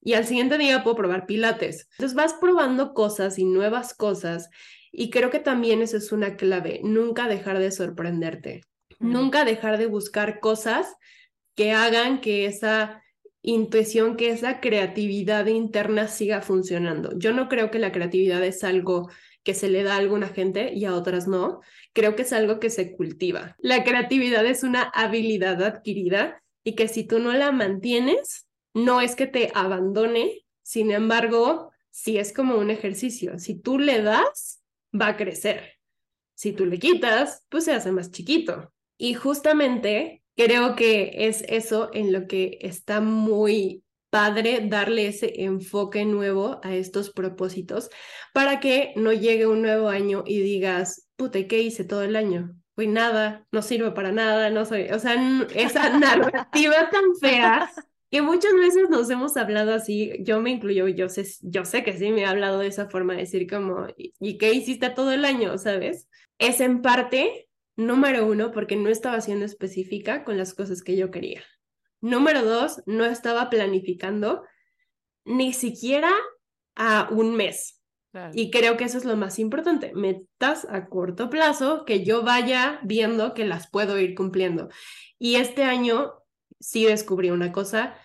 [0.00, 1.88] Y al siguiente día puedo probar pilates.
[1.92, 4.48] Entonces vas probando cosas y nuevas cosas
[4.92, 8.62] y creo que también eso es una clave, nunca dejar de sorprenderte,
[8.98, 10.96] nunca dejar de buscar cosas
[11.54, 13.02] que hagan que esa
[13.42, 17.16] intuición que esa creatividad interna siga funcionando.
[17.18, 19.08] Yo no creo que la creatividad es algo
[19.42, 21.60] que se le da a alguna gente y a otras no.
[21.92, 23.56] Creo que es algo que se cultiva.
[23.58, 29.16] La creatividad es una habilidad adquirida y que si tú no la mantienes, no es
[29.16, 33.38] que te abandone, sin embargo, si es como un ejercicio.
[33.38, 34.62] Si tú le das,
[34.98, 35.78] va a crecer.
[36.34, 38.72] Si tú le quitas, pues se hace más chiquito.
[38.96, 46.04] Y justamente creo que es eso en lo que está muy padre darle ese enfoque
[46.04, 47.90] nuevo a estos propósitos
[48.32, 52.54] para que no llegue un nuevo año y digas, puta, ¿qué hice todo el año?
[52.74, 55.16] Pues nada, no sirve para nada, no soy, o sea,
[55.54, 57.70] esa narrativa tan fea
[58.10, 61.92] que muchas veces nos hemos hablado así, yo me incluyo, yo sé, yo sé que
[61.92, 65.24] sí me he hablado de esa forma de decir como, ¿y qué hiciste todo el
[65.24, 65.58] año?
[65.58, 66.08] ¿Sabes?
[66.38, 71.12] Es en parte Número uno, porque no estaba siendo específica con las cosas que yo
[71.12, 71.44] quería.
[72.00, 74.42] Número dos, no estaba planificando
[75.24, 76.10] ni siquiera
[76.74, 77.80] a un mes.
[78.32, 82.80] Y creo que eso es lo más importante, metas a corto plazo que yo vaya
[82.82, 84.70] viendo que las puedo ir cumpliendo.
[85.16, 86.14] Y este año
[86.60, 87.98] sí descubrí una cosa,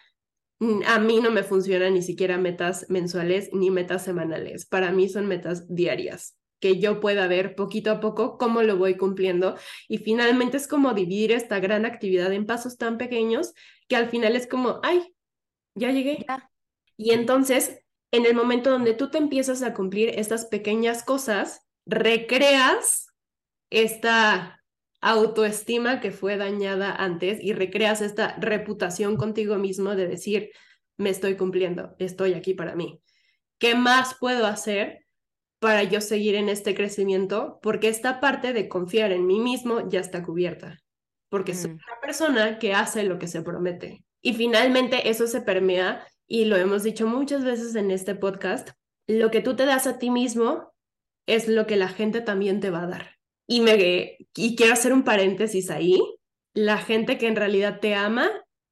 [0.88, 5.28] a mí no me funcionan ni siquiera metas mensuales ni metas semanales, para mí son
[5.28, 9.58] metas diarias que yo pueda ver poquito a poco cómo lo voy cumpliendo.
[9.90, 13.54] Y finalmente es como dividir esta gran actividad en pasos tan pequeños
[13.90, 15.14] que al final es como, ay,
[15.76, 16.26] ya llegué.
[16.96, 17.82] Y entonces,
[18.14, 23.08] en el momento donde tú te empiezas a cumplir estas pequeñas cosas, recreas
[23.70, 24.63] esta
[25.04, 30.52] autoestima que fue dañada antes y recreas esta reputación contigo mismo de decir,
[30.98, 33.02] me estoy cumpliendo, estoy aquí para mí.
[33.60, 35.04] ¿Qué más puedo hacer
[35.64, 40.02] para yo seguir en este crecimiento, porque esta parte de confiar en mí mismo ya
[40.02, 40.82] está cubierta,
[41.30, 41.76] porque soy mm.
[41.76, 44.04] una persona que hace lo que se promete.
[44.22, 48.72] Y finalmente eso se permea, y lo hemos dicho muchas veces en este podcast,
[49.08, 50.74] lo que tú te das a ti mismo
[51.28, 53.13] es lo que la gente también te va a dar.
[53.48, 56.02] Y, me, y quiero hacer un paréntesis ahí,
[56.54, 58.30] la gente que en realidad te ama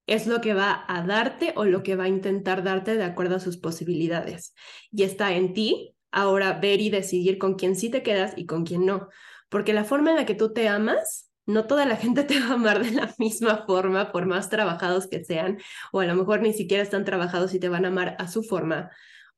[0.08, 3.36] es lo que va a darte o lo que va a intentar darte de acuerdo
[3.36, 4.54] a sus posibilidades.
[4.92, 8.66] Y está en ti ahora ver y decidir con quién sí te quedas y con
[8.66, 9.10] quién no.
[9.50, 12.48] Porque la forma en la que tú te amas, no toda la gente te va
[12.48, 15.60] a amar de la misma forma, por más trabajados que sean,
[15.92, 18.44] o a lo mejor ni siquiera están trabajados y te van a amar a su
[18.44, 18.92] forma,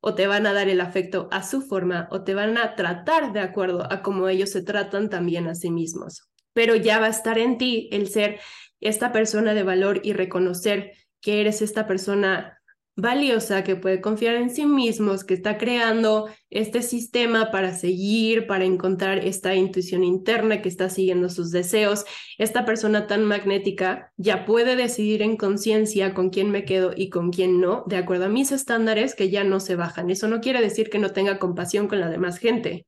[0.06, 3.32] o te van a dar el afecto a su forma, o te van a tratar
[3.32, 6.30] de acuerdo a cómo ellos se tratan también a sí mismos.
[6.52, 8.42] Pero ya va a estar en ti el ser
[8.82, 12.62] esta persona de valor y reconocer que eres esta persona
[12.96, 18.66] valiosa, que puede confiar en sí mismos, que está creando este sistema para seguir, para
[18.66, 22.06] encontrar esta intuición interna, que está siguiendo sus deseos.
[22.38, 27.32] Esta persona tan magnética ya puede decidir en conciencia con quién me quedo y con
[27.32, 30.12] quién no, de acuerdo a mis estándares que ya no se bajan.
[30.12, 32.86] Eso no quiere decir que no tenga compasión con la demás gente.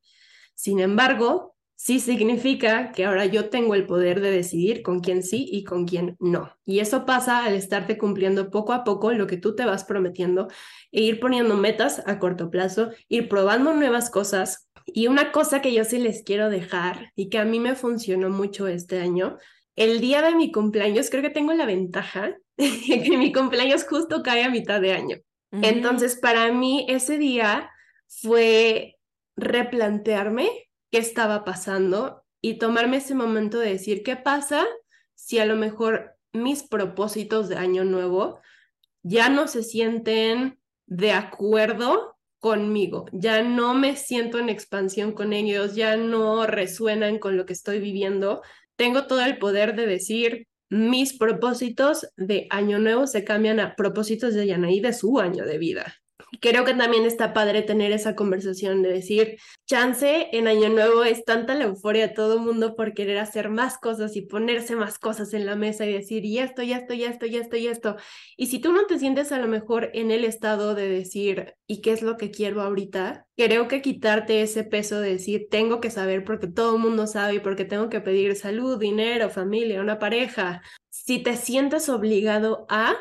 [0.53, 5.47] Sin embargo, sí significa que ahora yo tengo el poder de decidir con quién sí
[5.51, 6.51] y con quién no.
[6.65, 10.47] Y eso pasa al estarte cumpliendo poco a poco lo que tú te vas prometiendo
[10.91, 14.69] e ir poniendo metas a corto plazo, ir probando nuevas cosas.
[14.85, 18.29] Y una cosa que yo sí les quiero dejar y que a mí me funcionó
[18.29, 19.37] mucho este año,
[19.75, 22.67] el día de mi cumpleaños creo que tengo la ventaja de
[23.03, 25.17] que mi cumpleaños justo cae a mitad de año.
[25.51, 27.69] Entonces, para mí ese día
[28.07, 28.97] fue
[29.37, 30.49] replantearme
[30.95, 34.65] qué estaba pasando y tomarme ese momento de decir, ¿qué pasa
[35.13, 38.39] si a lo mejor mis propósitos de año nuevo
[39.03, 45.75] ya no se sienten de acuerdo conmigo, ya no me siento en expansión con ellos,
[45.75, 48.41] ya no resuenan con lo que estoy viviendo.
[48.77, 54.33] Tengo todo el poder de decir, mis propósitos de año nuevo se cambian a propósitos
[54.33, 55.93] de Yanaí de su año de vida.
[56.41, 61.23] Creo que también está padre tener esa conversación de decir, chance en Año Nuevo es
[61.23, 64.99] tanta la euforia de todo el mundo por querer hacer más cosas y ponerse más
[64.99, 67.67] cosas en la mesa y decir, y esto, y esto, y esto, y esto, y
[67.67, 67.95] esto.
[68.37, 71.81] Y si tú no te sientes a lo mejor en el estado de decir, ¿y
[71.81, 73.27] qué es lo que quiero ahorita?
[73.37, 77.35] Creo que quitarte ese peso de decir, tengo que saber porque todo el mundo sabe
[77.35, 80.61] y porque tengo que pedir salud, dinero, familia, una pareja.
[80.89, 82.95] Si te sientes obligado a,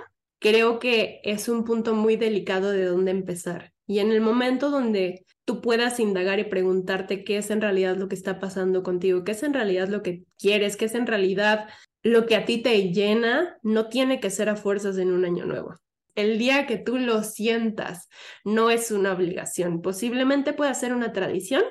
[0.45, 3.73] creo que es un punto muy delicado de dónde empezar.
[3.87, 8.09] Y en el momento donde tú puedas indagar y preguntarte qué es en realidad lo
[8.09, 11.71] que está pasando contigo, qué es en realidad lo que quieres, qué es en realidad
[12.03, 15.47] lo que a ti te llena, no tiene que ser a fuerzas en un año
[15.47, 15.77] nuevo.
[16.15, 18.11] El día que tú lo sientas
[18.45, 19.81] no es una obligación.
[19.81, 21.63] Posiblemente pueda ser una tradición,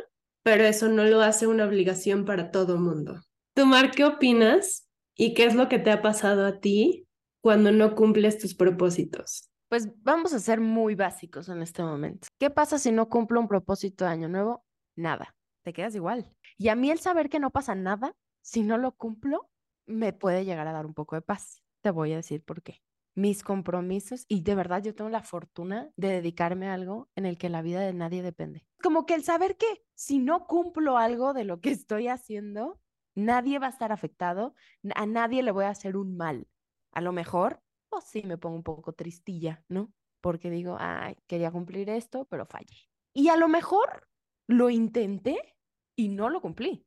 [0.42, 3.22] pero eso no lo hace una obligación para todo mundo.
[3.54, 4.90] Tomar, ¿qué opinas?
[5.16, 7.03] ¿Y qué es lo que te ha pasado a ti
[7.44, 9.50] cuando no cumples tus propósitos?
[9.68, 12.30] Pues vamos a ser muy básicos en este momento.
[12.40, 14.64] ¿Qué pasa si no cumplo un propósito de año nuevo?
[14.96, 16.34] Nada, te quedas igual.
[16.58, 19.50] Y a mí el saber que no pasa nada, si no lo cumplo,
[19.86, 21.62] me puede llegar a dar un poco de paz.
[21.82, 22.82] Te voy a decir por qué.
[23.14, 27.38] Mis compromisos, y de verdad yo tengo la fortuna de dedicarme a algo en el
[27.38, 28.66] que la vida de nadie depende.
[28.82, 32.80] Como que el saber que si no cumplo algo de lo que estoy haciendo,
[33.16, 34.56] nadie va a estar afectado,
[34.96, 36.48] a nadie le voy a hacer un mal.
[36.94, 39.92] A lo mejor, pues sí, me pongo un poco tristilla, ¿no?
[40.22, 42.78] Porque digo, ay, quería cumplir esto, pero fallé.
[43.14, 44.08] Y a lo mejor
[44.48, 45.56] lo intenté
[45.96, 46.86] y no lo cumplí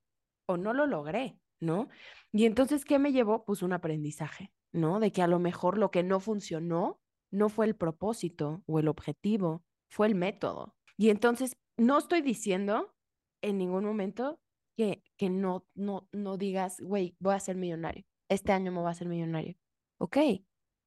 [0.49, 1.89] o no lo logré, ¿no?
[2.33, 3.45] Y entonces, ¿qué me llevó?
[3.45, 5.01] Pues un aprendizaje, ¿no?
[5.01, 7.01] De que a lo mejor lo que no funcionó
[7.33, 10.77] no fue el propósito o el objetivo, fue el método.
[10.97, 12.95] Y entonces, no estoy diciendo
[13.43, 14.41] en ningún momento
[14.77, 18.05] que, que no, no, no digas, güey, voy a ser millonario.
[18.29, 19.57] Este año me voy a ser millonario
[19.99, 20.17] ok,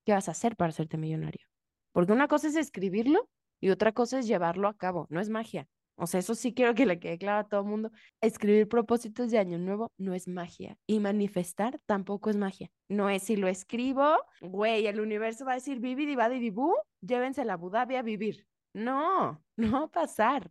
[0.05, 1.45] ¿qué vas a hacer para hacerte millonario?
[1.91, 3.29] Porque una cosa es escribirlo
[3.61, 5.67] y otra cosa es llevarlo a cabo, no es magia.
[6.01, 7.91] O sea, eso sí quiero que le quede claro a todo el mundo.
[8.21, 10.77] Escribir propósitos de año nuevo no es magia.
[10.87, 12.71] Y manifestar tampoco es magia.
[12.87, 17.43] No es si lo escribo, güey, el universo va a decir vivi, y bu, llévense
[17.43, 18.45] la Abu a vivir.
[18.73, 20.49] No, no va a pasar.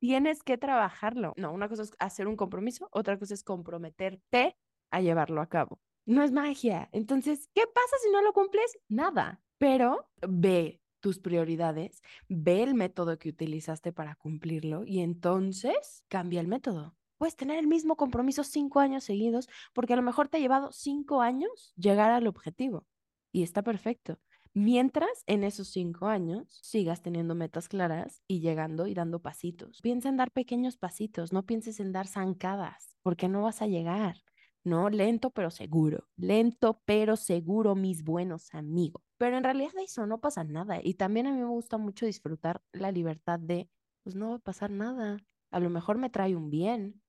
[0.00, 1.32] Tienes que trabajarlo.
[1.36, 4.54] No, una cosa es hacer un compromiso, otra cosa es comprometerte
[4.90, 6.88] a llevarlo a cabo no es magia.
[6.92, 8.78] Entonces, ¿qué pasa si no lo cumples?
[8.88, 9.40] Nada.
[9.58, 16.48] Pero ve tus prioridades, ve el método que utilizaste para cumplirlo y entonces cambia el
[16.48, 16.96] método.
[17.16, 20.72] Puedes tener el mismo compromiso cinco años seguidos porque a lo mejor te ha llevado
[20.72, 22.86] cinco años llegar al objetivo
[23.32, 24.18] y está perfecto.
[24.52, 29.80] Mientras en esos cinco años sigas teniendo metas claras y llegando y dando pasitos.
[29.80, 34.16] Piensa en dar pequeños pasitos, no pienses en dar zancadas porque no vas a llegar.
[34.64, 34.90] ¿No?
[34.90, 39.02] Lento pero seguro, lento pero seguro, mis buenos amigos.
[39.18, 40.80] Pero en realidad eso no pasa nada.
[40.82, 43.68] Y también a mí me gusta mucho disfrutar la libertad de,
[44.02, 45.18] pues no va a pasar nada.
[45.50, 47.02] A lo mejor me trae un bien,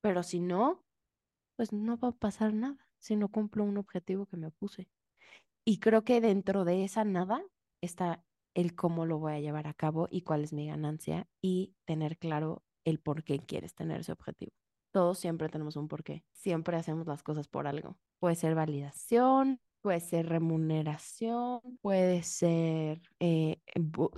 [0.00, 0.84] pero si no,
[1.56, 4.88] pues no va a pasar nada si no cumplo un objetivo que me puse.
[5.64, 7.42] Y creo que dentro de esa nada
[7.82, 11.74] está el cómo lo voy a llevar a cabo y cuál es mi ganancia y
[11.84, 14.52] tener claro el por qué quieres tener ese objetivo.
[14.92, 16.24] Todos siempre tenemos un porqué.
[16.32, 17.96] Siempre hacemos las cosas por algo.
[18.18, 23.60] Puede ser validación, puede ser remuneración, puede ser eh,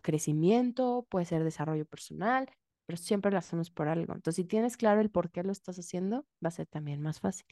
[0.03, 2.49] crecimiento, puede ser desarrollo personal,
[2.87, 4.15] pero siempre lo hacemos por algo.
[4.15, 7.21] Entonces, si tienes claro el por qué lo estás haciendo, va a ser también más
[7.21, 7.47] fácil.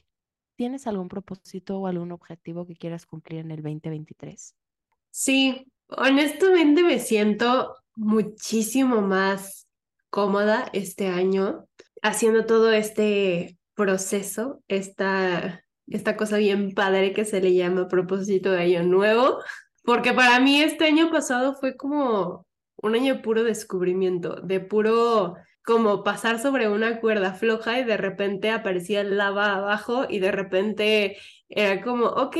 [0.57, 4.53] ¿Tienes algún propósito o algún objetivo que quieras cumplir en el 2023?
[5.11, 9.67] Sí, honestamente me siento muchísimo más
[10.09, 11.68] cómoda este año
[12.01, 18.61] haciendo todo este proceso, esta, esta cosa bien padre que se le llama propósito de
[18.61, 19.39] año nuevo,
[19.83, 22.45] porque para mí este año pasado fue como
[22.81, 28.49] un año puro descubrimiento, de puro como pasar sobre una cuerda floja y de repente
[28.49, 31.17] aparecía lava abajo y de repente
[31.49, 32.37] era como, ok,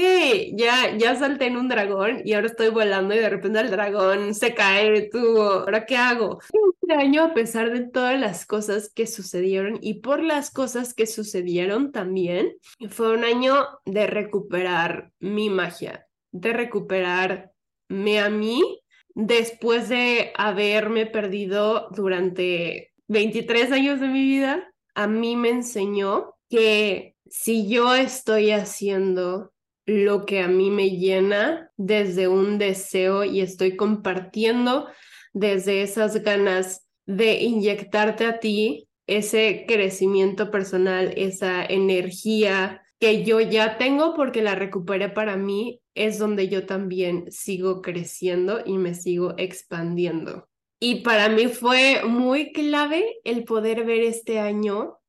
[0.54, 4.36] ya, ya salté en un dragón y ahora estoy volando y de repente el dragón
[4.36, 6.40] se cae, tú, ¿ahora qué hago?
[6.82, 11.08] Este año, a pesar de todas las cosas que sucedieron y por las cosas que
[11.08, 12.56] sucedieron también,
[12.90, 18.82] fue un año de recuperar mi magia, de recuperarme a mí
[19.16, 27.16] después de haberme perdido durante 23 años de mi vida, a mí me enseñó que
[27.30, 29.52] si yo estoy haciendo
[29.86, 34.88] lo que a mí me llena desde un deseo y estoy compartiendo
[35.34, 43.78] desde esas ganas de inyectarte a ti ese crecimiento personal, esa energía que yo ya
[43.78, 49.34] tengo porque la recuperé para mí, es donde yo también sigo creciendo y me sigo
[49.38, 50.49] expandiendo.
[50.80, 55.00] Y para mí fue muy clave el poder ver este año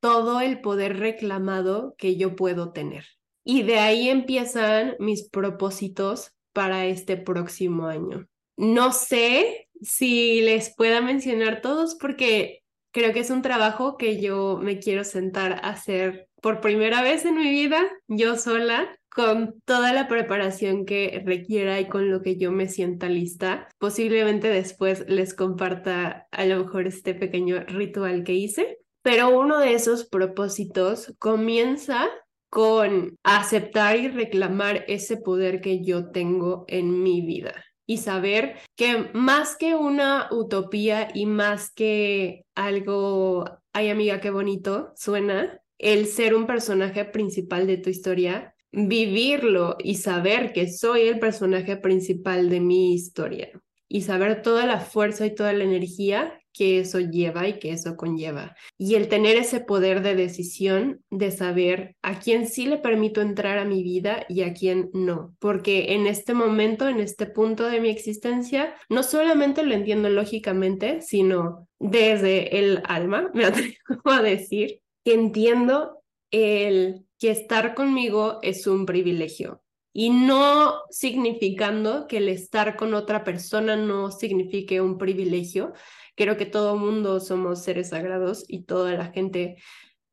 [0.00, 3.06] todo el poder reclamado que yo puedo tener.
[3.44, 8.26] Y de ahí empiezan mis propósitos para este próximo año.
[8.56, 12.62] No sé si les pueda mencionar todos porque
[12.92, 17.24] creo que es un trabajo que yo me quiero sentar a hacer por primera vez
[17.24, 22.36] en mi vida, yo sola, con toda la preparación que requiera y con lo que
[22.36, 23.68] yo me sienta lista.
[23.78, 29.74] Posiblemente después les comparta a lo mejor este pequeño ritual que hice, pero uno de
[29.74, 32.08] esos propósitos comienza
[32.50, 37.54] con aceptar y reclamar ese poder que yo tengo en mi vida
[37.86, 44.92] y saber que más que una utopía y más que algo, ay amiga, qué bonito
[44.96, 51.18] suena, el ser un personaje principal de tu historia, vivirlo y saber que soy el
[51.18, 53.50] personaje principal de mi historia
[53.88, 57.96] y saber toda la fuerza y toda la energía que eso lleva y que eso
[57.96, 58.56] conlleva.
[58.78, 63.58] Y el tener ese poder de decisión de saber a quién sí le permito entrar
[63.58, 65.34] a mi vida y a quién no.
[65.38, 71.00] Porque en este momento, en este punto de mi existencia, no solamente lo entiendo lógicamente,
[71.02, 78.66] sino desde el alma, me atrevo a decir, que entiendo el que estar conmigo es
[78.66, 79.62] un privilegio.
[79.92, 85.72] Y no significando que el estar con otra persona no signifique un privilegio,
[86.20, 89.56] Creo que todo mundo somos seres sagrados y toda la gente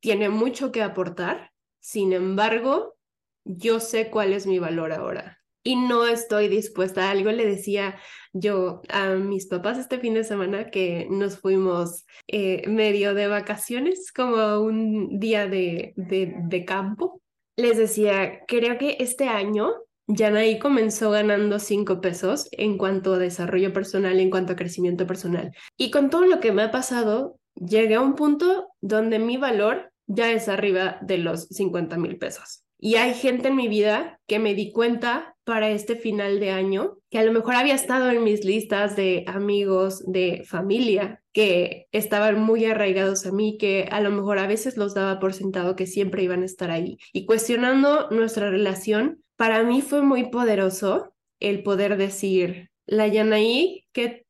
[0.00, 1.52] tiene mucho que aportar.
[1.80, 2.96] Sin embargo,
[3.44, 5.37] yo sé cuál es mi valor ahora
[5.68, 7.30] y no estoy dispuesta a algo.
[7.30, 7.98] Le decía
[8.32, 14.10] yo a mis papás este fin de semana que nos fuimos eh, medio de vacaciones,
[14.10, 17.20] como un día de, de, campo.
[17.56, 19.74] Les decía, creo que este año
[20.06, 25.52] Yanaí comenzó ganando cinco pesos en cuanto a desarrollo personal, en cuanto a crecimiento personal.
[25.76, 29.92] Y con todo lo que me ha pasado, llegué a un punto donde mi valor
[30.06, 32.64] ya es arriba de los 50 mil pesos.
[32.78, 36.98] Y hay gente en mi vida que me di cuenta para este final de año,
[37.10, 42.40] que a lo mejor había estado en mis listas de amigos, de familia, que estaban
[42.40, 45.86] muy arraigados a mí, que a lo mejor a veces los daba por sentado que
[45.86, 46.98] siempre iban a estar ahí.
[47.12, 54.26] Y cuestionando nuestra relación, para mí fue muy poderoso el poder decir, la Yanaí que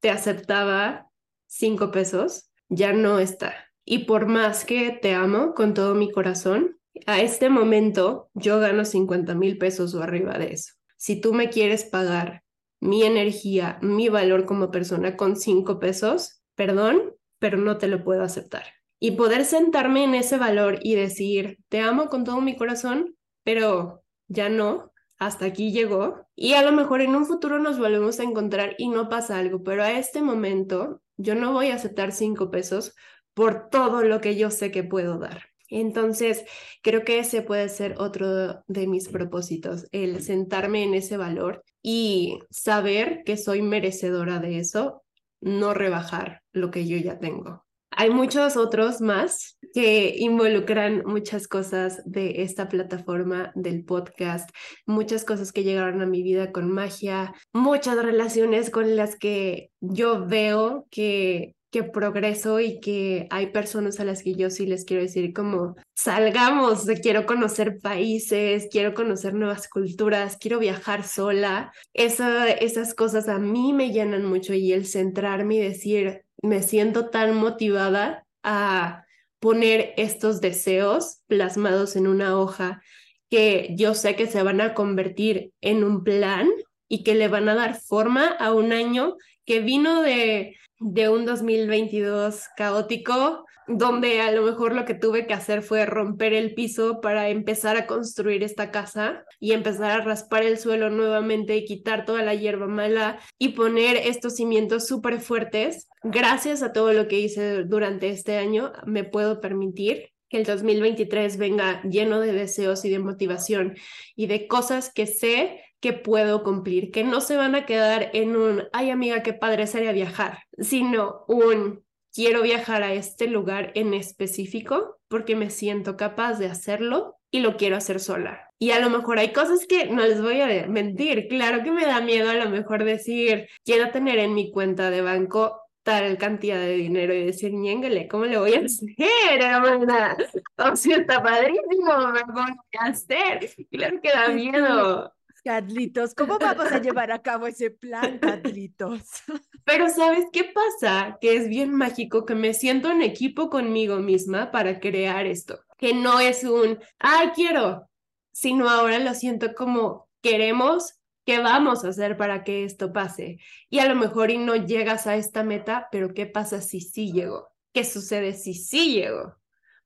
[0.00, 1.10] te aceptaba
[1.46, 3.54] cinco pesos, ya no está.
[3.84, 8.84] Y por más que te amo con todo mi corazón, a este momento yo gano
[8.84, 10.72] 50 mil pesos o arriba de eso.
[10.96, 12.42] Si tú me quieres pagar
[12.80, 18.22] mi energía, mi valor como persona con cinco pesos, perdón, pero no te lo puedo
[18.22, 18.64] aceptar.
[18.98, 24.04] Y poder sentarme en ese valor y decir, te amo con todo mi corazón, pero
[24.28, 28.24] ya no, hasta aquí llegó y a lo mejor en un futuro nos volvemos a
[28.24, 32.50] encontrar y no pasa algo, pero a este momento yo no voy a aceptar cinco
[32.50, 32.94] pesos
[33.34, 35.51] por todo lo que yo sé que puedo dar.
[35.72, 36.44] Entonces,
[36.82, 42.38] creo que ese puede ser otro de mis propósitos, el sentarme en ese valor y
[42.50, 45.02] saber que soy merecedora de eso,
[45.40, 47.64] no rebajar lo que yo ya tengo.
[47.94, 54.48] Hay muchos otros más que involucran muchas cosas de esta plataforma del podcast,
[54.86, 60.26] muchas cosas que llegaron a mi vida con magia, muchas relaciones con las que yo
[60.26, 65.02] veo que que progreso y que hay personas a las que yo sí les quiero
[65.02, 71.72] decir como salgamos, quiero conocer países, quiero conocer nuevas culturas, quiero viajar sola.
[71.94, 77.34] esas cosas a mí me llenan mucho y el centrarme y decir, me siento tan
[77.34, 79.06] motivada a
[79.40, 82.82] poner estos deseos plasmados en una hoja
[83.30, 86.50] que yo sé que se van a convertir en un plan
[86.86, 91.24] y que le van a dar forma a un año que vino de, de un
[91.24, 97.00] 2022 caótico, donde a lo mejor lo que tuve que hacer fue romper el piso
[97.00, 102.04] para empezar a construir esta casa y empezar a raspar el suelo nuevamente y quitar
[102.04, 105.88] toda la hierba mala y poner estos cimientos súper fuertes.
[106.02, 111.36] Gracias a todo lo que hice durante este año, me puedo permitir que el 2023
[111.36, 113.76] venga lleno de deseos y de motivación
[114.16, 118.36] y de cosas que sé que puedo cumplir, que no se van a quedar en
[118.36, 123.92] un, ay amiga, qué padre sería viajar, sino un, quiero viajar a este lugar en
[123.92, 128.48] específico porque me siento capaz de hacerlo y lo quiero hacer sola.
[128.60, 131.26] Y a lo mejor hay cosas que no les voy a mentir.
[131.26, 135.00] Claro que me da miedo a lo mejor decir, quiero tener en mi cuenta de
[135.02, 140.16] banco tal cantidad de dinero y decir, ñéngale, ¿cómo le voy a hacer, hermana?
[140.58, 143.50] O sea, está padrísimo, me voy a hacer.
[143.68, 145.12] Claro que da miedo.
[145.44, 149.02] Carlitos, ¿cómo vamos a llevar a cabo ese plan, Carlitos?
[149.64, 151.18] Pero ¿sabes qué pasa?
[151.20, 155.60] Que es bien mágico que me siento en equipo conmigo misma para crear esto.
[155.78, 157.88] Que no es un, ah, quiero,
[158.32, 163.38] sino ahora lo siento como queremos, ¿qué vamos a hacer para que esto pase?
[163.68, 167.12] Y a lo mejor y no llegas a esta meta, pero ¿qué pasa si sí
[167.12, 167.48] llego?
[167.72, 169.36] ¿Qué sucede si sí llego?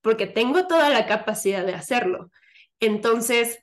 [0.02, 2.30] Porque tengo toda la capacidad de hacerlo.
[2.78, 3.58] Entonces,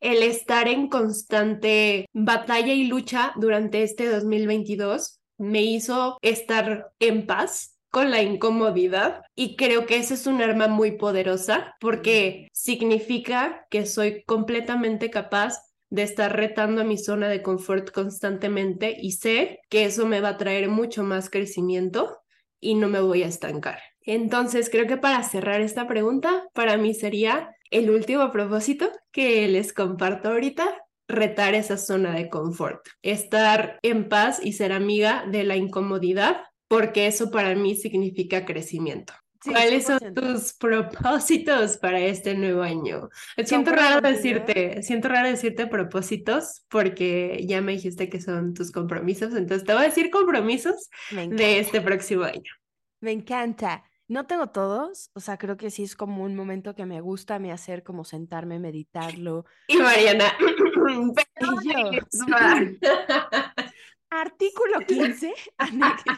[0.00, 7.78] el estar en constante batalla y lucha durante este 2022 me hizo estar en paz
[7.90, 13.84] con la incomodidad y creo que esa es un arma muy poderosa porque significa que
[13.86, 15.58] soy completamente capaz
[15.90, 20.30] de estar retando a mi zona de confort constantemente y sé que eso me va
[20.30, 22.18] a traer mucho más crecimiento
[22.60, 23.80] y no me voy a estancar.
[24.02, 29.72] Entonces, creo que para cerrar esta pregunta, para mí sería el último propósito que les
[29.72, 30.64] comparto ahorita,
[31.08, 37.06] retar esa zona de confort, estar en paz y ser amiga de la incomodidad, porque
[37.06, 39.12] eso para mí significa crecimiento.
[39.42, 43.08] ¿Cuáles son tus propósitos para este nuevo año?
[43.42, 49.34] Siento raro decirte, siento raro decirte propósitos porque ya me dijiste que son tus compromisos,
[49.34, 52.52] entonces te voy a decir compromisos de este próximo año.
[53.00, 53.89] Me encanta.
[54.10, 57.38] No tengo todos, o sea, creo que sí es como un momento que me gusta
[57.38, 59.44] me hacer como sentarme, meditarlo.
[59.68, 60.24] Y Mariana,
[64.10, 65.32] Artículo 15,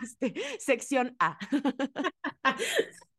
[0.03, 1.37] este, sección A.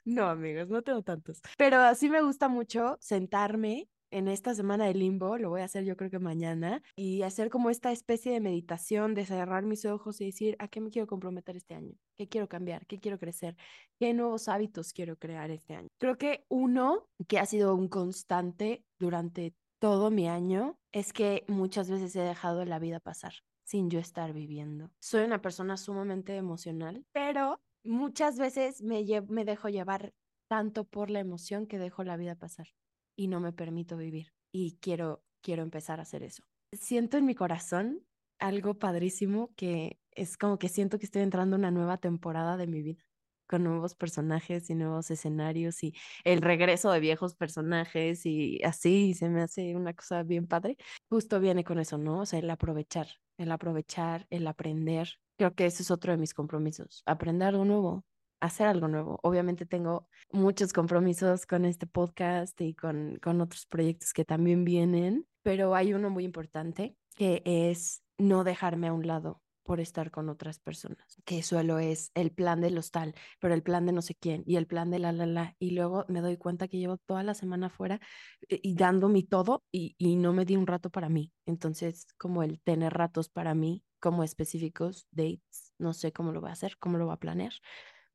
[0.05, 1.39] No, amigos, no tengo tantos.
[1.55, 5.85] Pero así me gusta mucho sentarme en esta semana de limbo, lo voy a hacer
[5.85, 10.21] yo creo que mañana, y hacer como esta especie de meditación, de cerrar mis ojos
[10.21, 11.95] y decir, ¿a qué me quiero comprometer este año?
[12.15, 12.85] ¿Qué quiero cambiar?
[12.85, 13.57] ¿Qué quiero crecer?
[13.99, 15.87] ¿Qué nuevos hábitos quiero crear este año?
[15.99, 21.89] Creo que uno que ha sido un constante durante todo mi año es que muchas
[21.89, 23.33] veces he dejado la vida pasar
[23.65, 24.91] sin yo estar viviendo.
[24.99, 30.13] Soy una persona sumamente emocional, pero muchas veces me, me dejo llevar
[30.47, 32.67] tanto por la emoción que dejo la vida pasar
[33.15, 34.33] y no me permito vivir.
[34.51, 36.43] Y quiero, quiero empezar a hacer eso.
[36.71, 38.05] Siento en mi corazón
[38.39, 42.81] algo padrísimo que es como que siento que estoy entrando una nueva temporada de mi
[42.81, 43.03] vida
[43.47, 45.93] con nuevos personajes y nuevos escenarios y
[46.23, 50.77] el regreso de viejos personajes y así se me hace una cosa bien padre.
[51.09, 52.21] Justo viene con eso, ¿no?
[52.21, 53.07] O sea, el aprovechar,
[53.37, 55.09] el aprovechar, el aprender.
[55.37, 58.05] Creo que ese es otro de mis compromisos, aprender algo nuevo,
[58.43, 59.19] hacer algo nuevo.
[59.23, 65.25] Obviamente tengo muchos compromisos con este podcast y con, con otros proyectos que también vienen,
[65.43, 70.27] pero hay uno muy importante que es no dejarme a un lado por estar con
[70.27, 74.13] otras personas, que suelo es el plan del hostal, pero el plan de no sé
[74.13, 76.97] quién y el plan de la la la, y luego me doy cuenta que llevo
[76.97, 78.01] toda la semana fuera
[78.49, 81.31] eh, y, dando mi todo y, y no me di un rato para mí.
[81.45, 86.49] Entonces, como el tener ratos para mí, como específicos, dates, no sé cómo lo voy
[86.49, 87.53] a hacer, cómo lo voy a planear,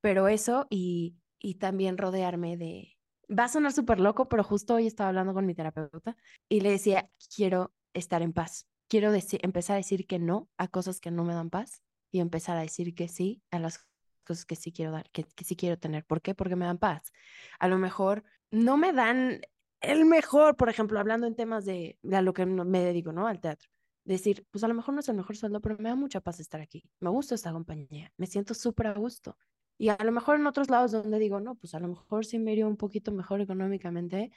[0.01, 2.97] pero eso y, y también rodearme de...
[3.31, 6.17] Va a sonar súper loco, pero justo hoy estaba hablando con mi terapeuta
[6.49, 8.67] y le decía, quiero estar en paz.
[8.89, 12.57] Quiero empezar a decir que no a cosas que no me dan paz y empezar
[12.57, 13.87] a decir que sí a las
[14.25, 16.07] cosas que sí quiero dar, que, que sí quiero tener.
[16.07, 16.35] ¿Por qué?
[16.35, 17.13] Porque me dan paz.
[17.59, 19.43] A lo mejor no me dan
[19.83, 23.27] el mejor, por ejemplo, hablando en temas de, de a lo que me dedico, ¿no?
[23.27, 23.69] Al teatro
[24.09, 26.41] decir, pues a lo mejor no es el mejor sueldo, pero me da mucha paz
[26.41, 26.91] estar aquí.
[26.99, 29.37] Me gusta esta compañía, me siento súper a gusto.
[29.79, 32.39] Y a lo mejor en otros lados donde digo, no, pues a lo mejor sí
[32.39, 34.33] me iría un poquito mejor económicamente,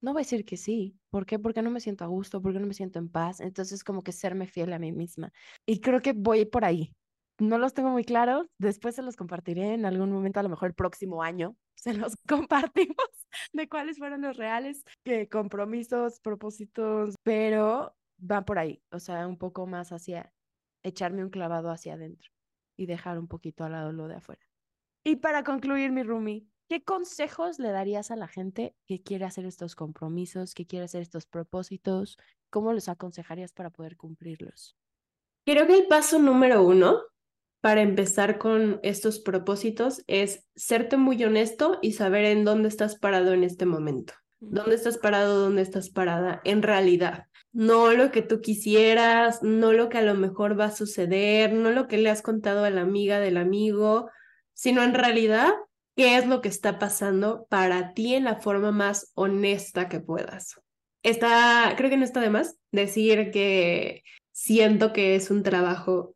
[0.00, 0.98] no voy a decir que sí.
[1.10, 1.38] ¿Por qué?
[1.38, 3.40] Porque no me siento a gusto, porque no me siento en paz.
[3.40, 5.32] Entonces, como que serme fiel a mí misma.
[5.66, 6.92] Y creo que voy por ahí.
[7.38, 8.46] No los tengo muy claros.
[8.58, 11.56] Después se los compartiré en algún momento, a lo mejor el próximo año.
[11.76, 12.96] Se los compartimos
[13.52, 14.82] de cuáles fueron los reales
[15.30, 18.82] compromisos, propósitos, pero va por ahí.
[18.90, 20.32] O sea, un poco más hacia
[20.82, 22.30] echarme un clavado hacia adentro
[22.76, 24.45] y dejar un poquito al lado lo de afuera.
[25.08, 29.46] Y para concluir, mi Rumi, ¿qué consejos le darías a la gente que quiere hacer
[29.46, 32.18] estos compromisos, que quiere hacer estos propósitos?
[32.50, 34.76] ¿Cómo los aconsejarías para poder cumplirlos?
[35.44, 37.02] Creo que el paso número uno
[37.60, 43.32] para empezar con estos propósitos es serte muy honesto y saber en dónde estás parado
[43.32, 44.14] en este momento.
[44.40, 45.38] ¿Dónde estás parado?
[45.38, 46.40] ¿Dónde estás parada?
[46.42, 50.74] En realidad, no lo que tú quisieras, no lo que a lo mejor va a
[50.74, 54.10] suceder, no lo que le has contado a la amiga del amigo,
[54.56, 55.52] sino en realidad
[55.94, 60.60] qué es lo que está pasando para ti en la forma más honesta que puedas.
[61.02, 64.02] está, creo que no está de más decir que
[64.32, 66.14] siento que es un trabajo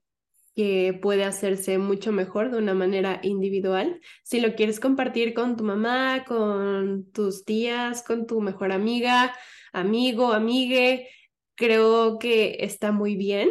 [0.57, 4.01] que puede hacerse mucho mejor de una manera individual.
[4.25, 9.35] Si lo quieres compartir con tu mamá, con tus tías, con tu mejor amiga,
[9.73, 11.09] amigo, amigue,
[11.55, 13.51] creo que está muy bien.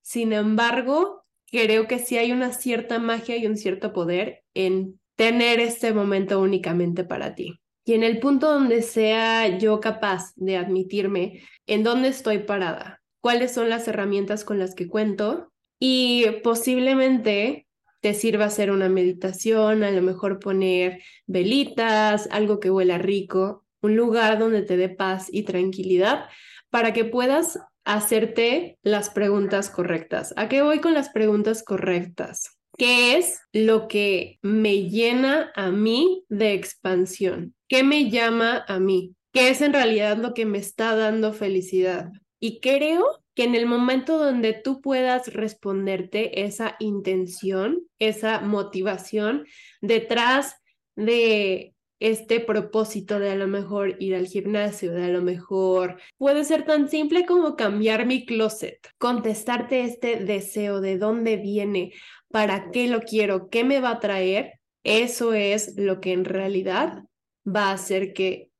[0.00, 1.21] Sin embargo,
[1.52, 6.40] creo que sí hay una cierta magia y un cierto poder en tener este momento
[6.40, 7.60] únicamente para ti.
[7.84, 13.52] Y en el punto donde sea yo capaz de admitirme en dónde estoy parada, cuáles
[13.52, 17.66] son las herramientas con las que cuento y posiblemente
[18.00, 23.96] te sirva hacer una meditación, a lo mejor poner velitas, algo que huela rico, un
[23.96, 26.26] lugar donde te dé paz y tranquilidad
[26.70, 30.32] para que puedas hacerte las preguntas correctas.
[30.36, 32.58] ¿A qué voy con las preguntas correctas?
[32.78, 37.54] ¿Qué es lo que me llena a mí de expansión?
[37.68, 39.14] ¿Qué me llama a mí?
[39.32, 42.10] ¿Qué es en realidad lo que me está dando felicidad?
[42.40, 49.46] Y creo que en el momento donde tú puedas responderte esa intención, esa motivación
[49.80, 50.56] detrás
[50.96, 51.71] de
[52.02, 56.64] este propósito de a lo mejor ir al gimnasio, de a lo mejor puede ser
[56.64, 61.92] tan simple como cambiar mi closet, contestarte este deseo de dónde viene,
[62.28, 67.04] para qué lo quiero, qué me va a traer, eso es lo que en realidad
[67.46, 68.50] va a hacer que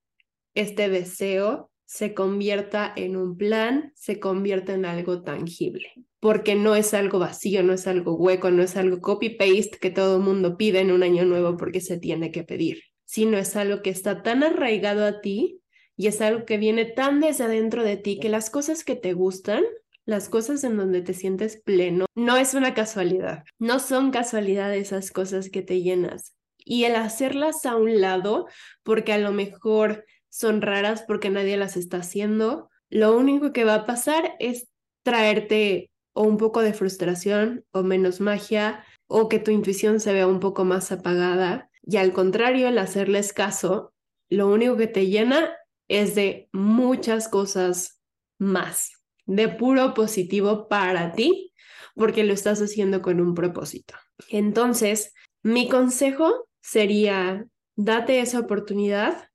[0.54, 5.88] este deseo se convierta en un plan, se convierta en algo tangible,
[6.20, 10.18] porque no es algo vacío, no es algo hueco, no es algo copy-paste que todo
[10.18, 13.82] el mundo pide en un año nuevo porque se tiene que pedir, sino es algo
[13.82, 15.60] que está tan arraigado a ti
[15.98, 19.12] y es algo que viene tan desde adentro de ti que las cosas que te
[19.12, 19.62] gustan,
[20.06, 25.10] las cosas en donde te sientes pleno, no es una casualidad, no son casualidad esas
[25.10, 26.34] cosas que te llenas.
[26.56, 28.46] Y el hacerlas a un lado,
[28.82, 33.74] porque a lo mejor son raras porque nadie las está haciendo, lo único que va
[33.74, 34.70] a pasar es
[35.02, 40.26] traerte o un poco de frustración o menos magia o que tu intuición se vea
[40.26, 41.68] un poco más apagada.
[41.84, 43.92] Y al contrario, el hacerles caso,
[44.30, 45.52] lo único que te llena
[45.88, 48.00] es de muchas cosas
[48.38, 48.92] más,
[49.26, 51.52] de puro positivo para ti,
[51.94, 53.94] porque lo estás haciendo con un propósito.
[54.28, 55.12] Entonces,
[55.42, 59.28] mi consejo sería, date esa oportunidad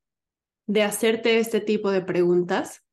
[0.67, 2.83] de hacerte este tipo de preguntas,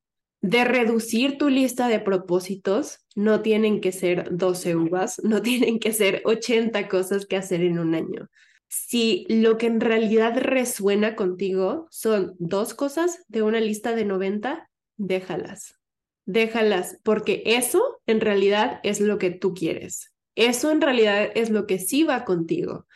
[0.40, 2.98] de reducir tu lista de propósitos.
[3.16, 7.78] No tienen que ser 12 uvas, no tienen que ser 80 cosas que hacer en
[7.78, 8.28] un año.
[8.76, 14.68] Si lo que en realidad resuena contigo son dos cosas de una lista de 90,
[14.96, 15.78] déjalas.
[16.26, 20.12] Déjalas, porque eso en realidad es lo que tú quieres.
[20.34, 22.86] Eso en realidad es lo que sí va contigo.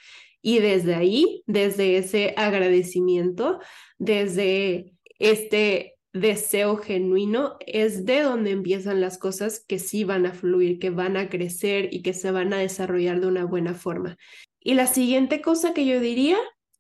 [0.43, 3.61] Y desde ahí, desde ese agradecimiento,
[3.99, 10.81] desde este deseo genuino, es de donde empiezan las cosas que sí van a fluir,
[10.81, 14.19] que van a crecer y que se van a desarrollar de una buena forma.
[14.69, 16.37] Y la siguiente cosa que yo diría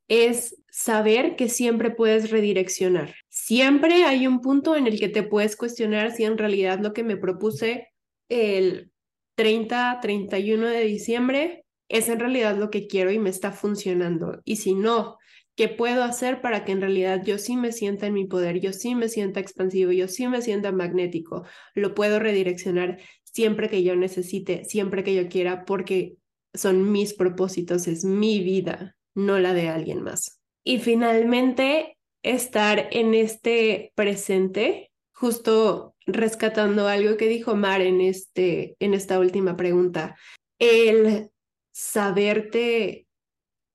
[0.08, 3.14] es saber que siempre puedes redireccionar.
[3.30, 7.02] Siempre hay un punto en el que te puedes cuestionar si en realidad lo que
[7.02, 7.88] me propuse
[8.28, 8.92] el
[9.36, 14.42] 30, 31 de diciembre es en realidad lo que quiero y me está funcionando.
[14.44, 15.16] Y si no,
[15.56, 18.74] ¿qué puedo hacer para que en realidad yo sí me sienta en mi poder, yo
[18.74, 21.46] sí me sienta expansivo, yo sí me sienta magnético?
[21.74, 26.18] Lo puedo redireccionar siempre que yo necesite, siempre que yo quiera, porque
[26.58, 30.40] son mis propósitos, es mi vida, no la de alguien más.
[30.64, 38.94] Y finalmente, estar en este presente, justo rescatando algo que dijo Mar en, este, en
[38.94, 40.16] esta última pregunta,
[40.58, 41.30] el
[41.72, 43.06] saberte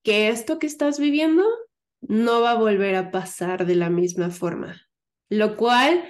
[0.04, 1.44] que esto que estás viviendo
[2.02, 4.82] no va a volver a pasar de la misma forma.
[5.30, 6.04] Lo cual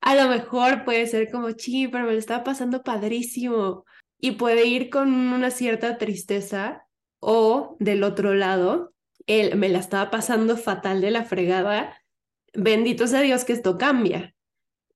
[0.00, 3.84] a lo mejor puede ser como, chi, pero me lo está pasando padrísimo.
[4.24, 6.86] Y puede ir con una cierta tristeza
[7.20, 8.94] o del otro lado,
[9.26, 12.00] él me la estaba pasando fatal de la fregada.
[12.54, 14.34] Bendito sea Dios que esto cambia.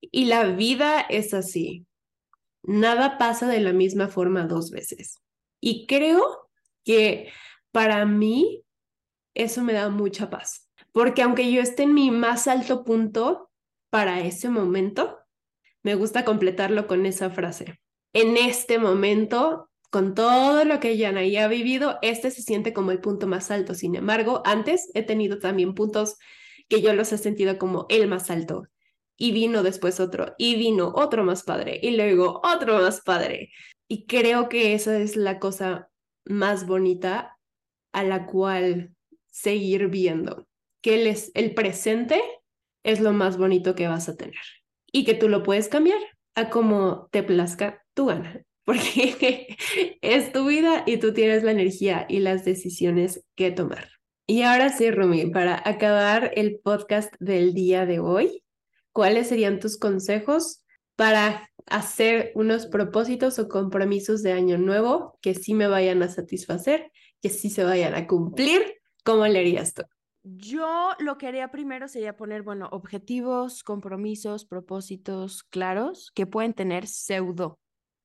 [0.01, 1.85] Y la vida es así.
[2.63, 5.21] Nada pasa de la misma forma dos veces.
[5.61, 6.49] Y creo
[6.83, 7.31] que
[7.71, 8.65] para mí
[9.35, 13.51] eso me da mucha paz, porque aunque yo esté en mi más alto punto
[13.91, 15.19] para ese momento,
[15.83, 17.79] me gusta completarlo con esa frase.
[18.21, 23.01] En este momento, con todo lo que ya ha vivido, este se siente como el
[23.01, 23.75] punto más alto.
[23.75, 26.17] Sin embargo, antes he tenido también puntos
[26.69, 28.65] que yo los he sentido como el más alto.
[29.17, 33.53] Y vino después otro, y vino otro más padre, y luego otro más padre.
[33.87, 35.89] Y creo que esa es la cosa
[36.25, 37.39] más bonita
[37.93, 38.97] a la cual
[39.31, 40.49] seguir viendo,
[40.83, 42.21] que el, el presente
[42.83, 44.35] es lo más bonito que vas a tener.
[44.91, 46.01] y que tú lo puedes cambiar
[46.35, 49.57] a como te plazca tu gana, porque
[50.03, 53.89] es tu vida y tú tienes la energía y las decisiones que tomar.
[54.25, 58.45] Y ahora sí, Rumi, para acabar el podcast del día de hoy,
[58.93, 65.55] ¿cuáles serían tus consejos para hacer unos propósitos o compromisos de año nuevo que sí
[65.55, 68.77] me vayan a satisfacer, que sí se vayan a cumplir?
[69.03, 69.83] ¿Cómo le harías tú?
[70.23, 76.87] Yo lo que haría primero sería poner, bueno, objetivos, compromisos, propósitos claros que pueden tener
[76.87, 77.59] pseudo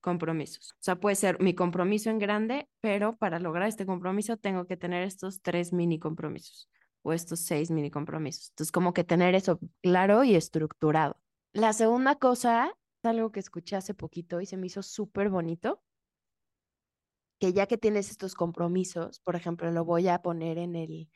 [0.04, 0.74] compromisos.
[0.74, 4.78] O sea, puede ser mi compromiso en grande, pero para lograr este compromiso tengo que
[4.78, 6.70] tener estos tres mini compromisos
[7.02, 8.50] o estos seis mini compromisos.
[8.50, 11.18] Entonces, como que tener eso claro y estructurado.
[11.54, 12.68] La segunda cosa,
[13.02, 15.82] es algo que escuché hace poquito y se me hizo súper bonito,
[17.40, 21.10] que ya que tienes estos compromisos, por ejemplo, lo voy a poner en el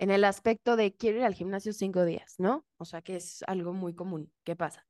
[0.00, 2.66] en el aspecto de quiero ir al gimnasio cinco días, ¿no?
[2.78, 4.32] O sea, que es algo muy común.
[4.44, 4.89] ¿Qué pasa?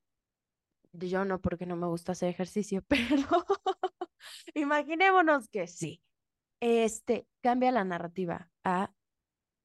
[0.93, 3.47] Yo no, porque no me gusta hacer ejercicio, pero
[4.55, 6.03] imaginémonos que sí.
[6.61, 8.93] Este cambia la narrativa a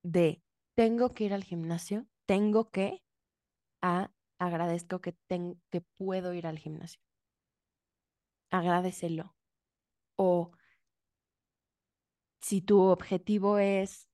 [0.03, 0.41] de
[0.75, 3.03] tengo que ir al gimnasio, tengo que
[3.81, 5.15] a agradezco que,
[5.71, 7.01] que puedo ir al gimnasio.
[8.51, 9.35] Agradecelo.
[10.17, 10.51] O
[12.41, 14.07] si tu objetivo es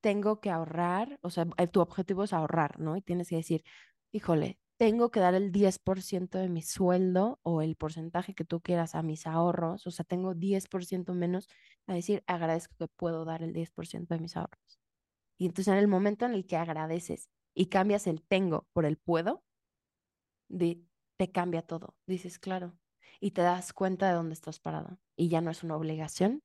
[0.00, 2.96] tengo que ahorrar, o sea, eh, tu objetivo es ahorrar, ¿no?
[2.96, 3.64] Y tienes que decir,
[4.12, 8.94] híjole, tengo que dar el 10% de mi sueldo o el porcentaje que tú quieras
[8.94, 11.48] a mis ahorros, o sea, tengo 10% menos,
[11.86, 14.80] a decir, agradezco que puedo dar el 10% de mis ahorros.
[15.38, 18.96] Y entonces en el momento en el que agradeces y cambias el tengo por el
[18.98, 19.42] puedo,
[21.16, 21.94] te cambia todo.
[22.06, 22.76] Dices, claro,
[23.20, 24.98] y te das cuenta de dónde estás parado.
[25.16, 26.42] Y ya no es una obligación,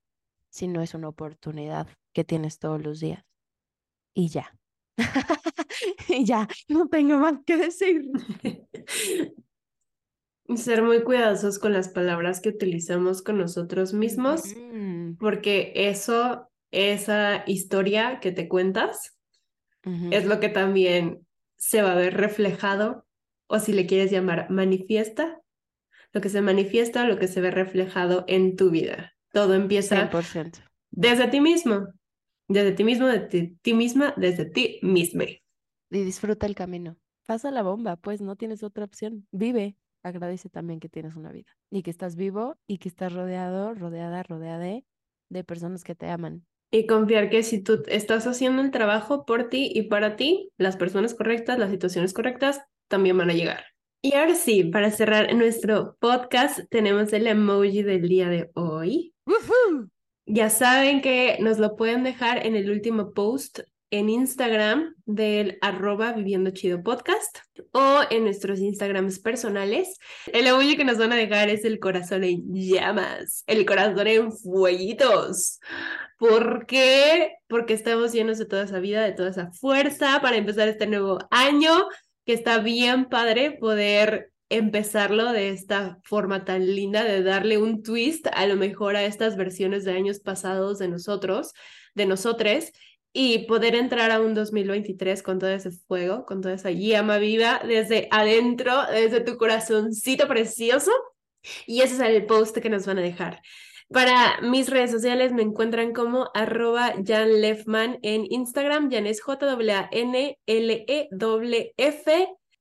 [0.49, 3.25] sino es una oportunidad que tienes todos los días
[4.13, 4.57] y ya.
[6.17, 8.09] y ya, no tengo más que decir.
[10.55, 14.41] Ser muy cuidadosos con las palabras que utilizamos con nosotros mismos,
[15.19, 19.15] porque eso, esa historia que te cuentas,
[19.83, 23.05] es lo que también se va a ver reflejado,
[23.45, 25.39] o si le quieres llamar manifiesta,
[26.13, 29.13] lo que se manifiesta, lo que se ve reflejado en tu vida.
[29.31, 30.09] Todo empieza
[30.89, 31.89] desde ti mismo
[32.49, 35.25] desde ti mismo, desde ti misma, desde ti misma.
[35.89, 36.97] Y disfruta el camino.
[37.25, 39.27] Pasa la bomba, pues no tienes otra opción.
[39.31, 39.75] Vive.
[40.01, 44.23] Agradece también que tienes una vida y que estás vivo y que estás rodeado, rodeada,
[44.23, 44.85] rodeada de,
[45.29, 46.45] de personas que te aman.
[46.71, 50.77] Y confiar que si tú estás haciendo el trabajo por ti y para ti, las
[50.77, 53.65] personas correctas, las situaciones correctas también van a llegar.
[54.01, 59.13] Y ahora sí, para cerrar nuestro podcast, tenemos el emoji del día de hoy.
[60.25, 63.59] Ya saben que nos lo pueden dejar en el último post
[63.91, 67.39] en Instagram del arroba viviendo chido podcast
[67.71, 69.97] o en nuestros Instagrams personales.
[70.27, 74.31] El emoji que nos van a dejar es el corazón en llamas, el corazón en
[74.31, 75.59] fueguitos.
[76.17, 77.37] ¿Por qué?
[77.47, 81.19] Porque estamos llenos de toda esa vida, de toda esa fuerza para empezar este nuevo
[81.31, 81.87] año,
[82.25, 88.27] que está bien padre poder empezarlo de esta forma tan linda, de darle un twist
[88.33, 91.53] a lo mejor a estas versiones de años pasados de nosotros,
[91.93, 92.71] de nosotros,
[93.11, 97.61] y poder entrar a un 2023 con todo ese fuego, con toda esa llama viva
[97.65, 100.91] desde adentro, desde tu corazoncito precioso.
[101.65, 103.41] Y ese es el post que nos van a dejar.
[103.91, 108.91] Para mis redes sociales me encuentran como arroba Jan Lefman en Instagram.
[108.91, 109.87] Jan es J-A-N-L-E-F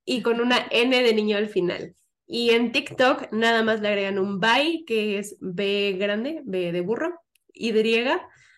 [0.06, 1.94] y con una N de niño al final.
[2.26, 6.80] Y en TikTok nada más le agregan un bye, que es B grande, B de
[6.80, 7.20] burro,
[7.52, 7.72] Y,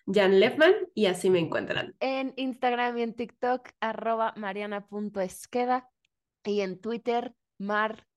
[0.07, 1.95] Jan Lefman, y así me encuentran.
[1.99, 5.89] En Instagram y en TikTok, arroba mariana.esqueda,
[6.43, 8.07] y en Twitter, mar-esqueda.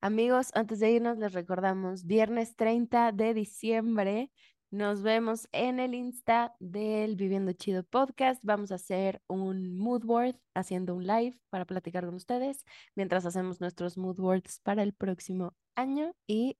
[0.00, 4.30] Amigos, antes de irnos les recordamos, viernes 30 de diciembre
[4.72, 8.42] nos vemos en el Insta del Viviendo Chido Podcast.
[8.42, 13.60] Vamos a hacer un mood board, haciendo un live para platicar con ustedes, mientras hacemos
[13.60, 16.56] nuestros mood boards para el próximo año y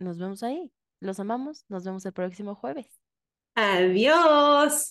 [0.00, 0.72] nos vemos ahí.
[1.02, 2.86] Los amamos, nos vemos el próximo jueves.
[3.56, 4.88] Adiós.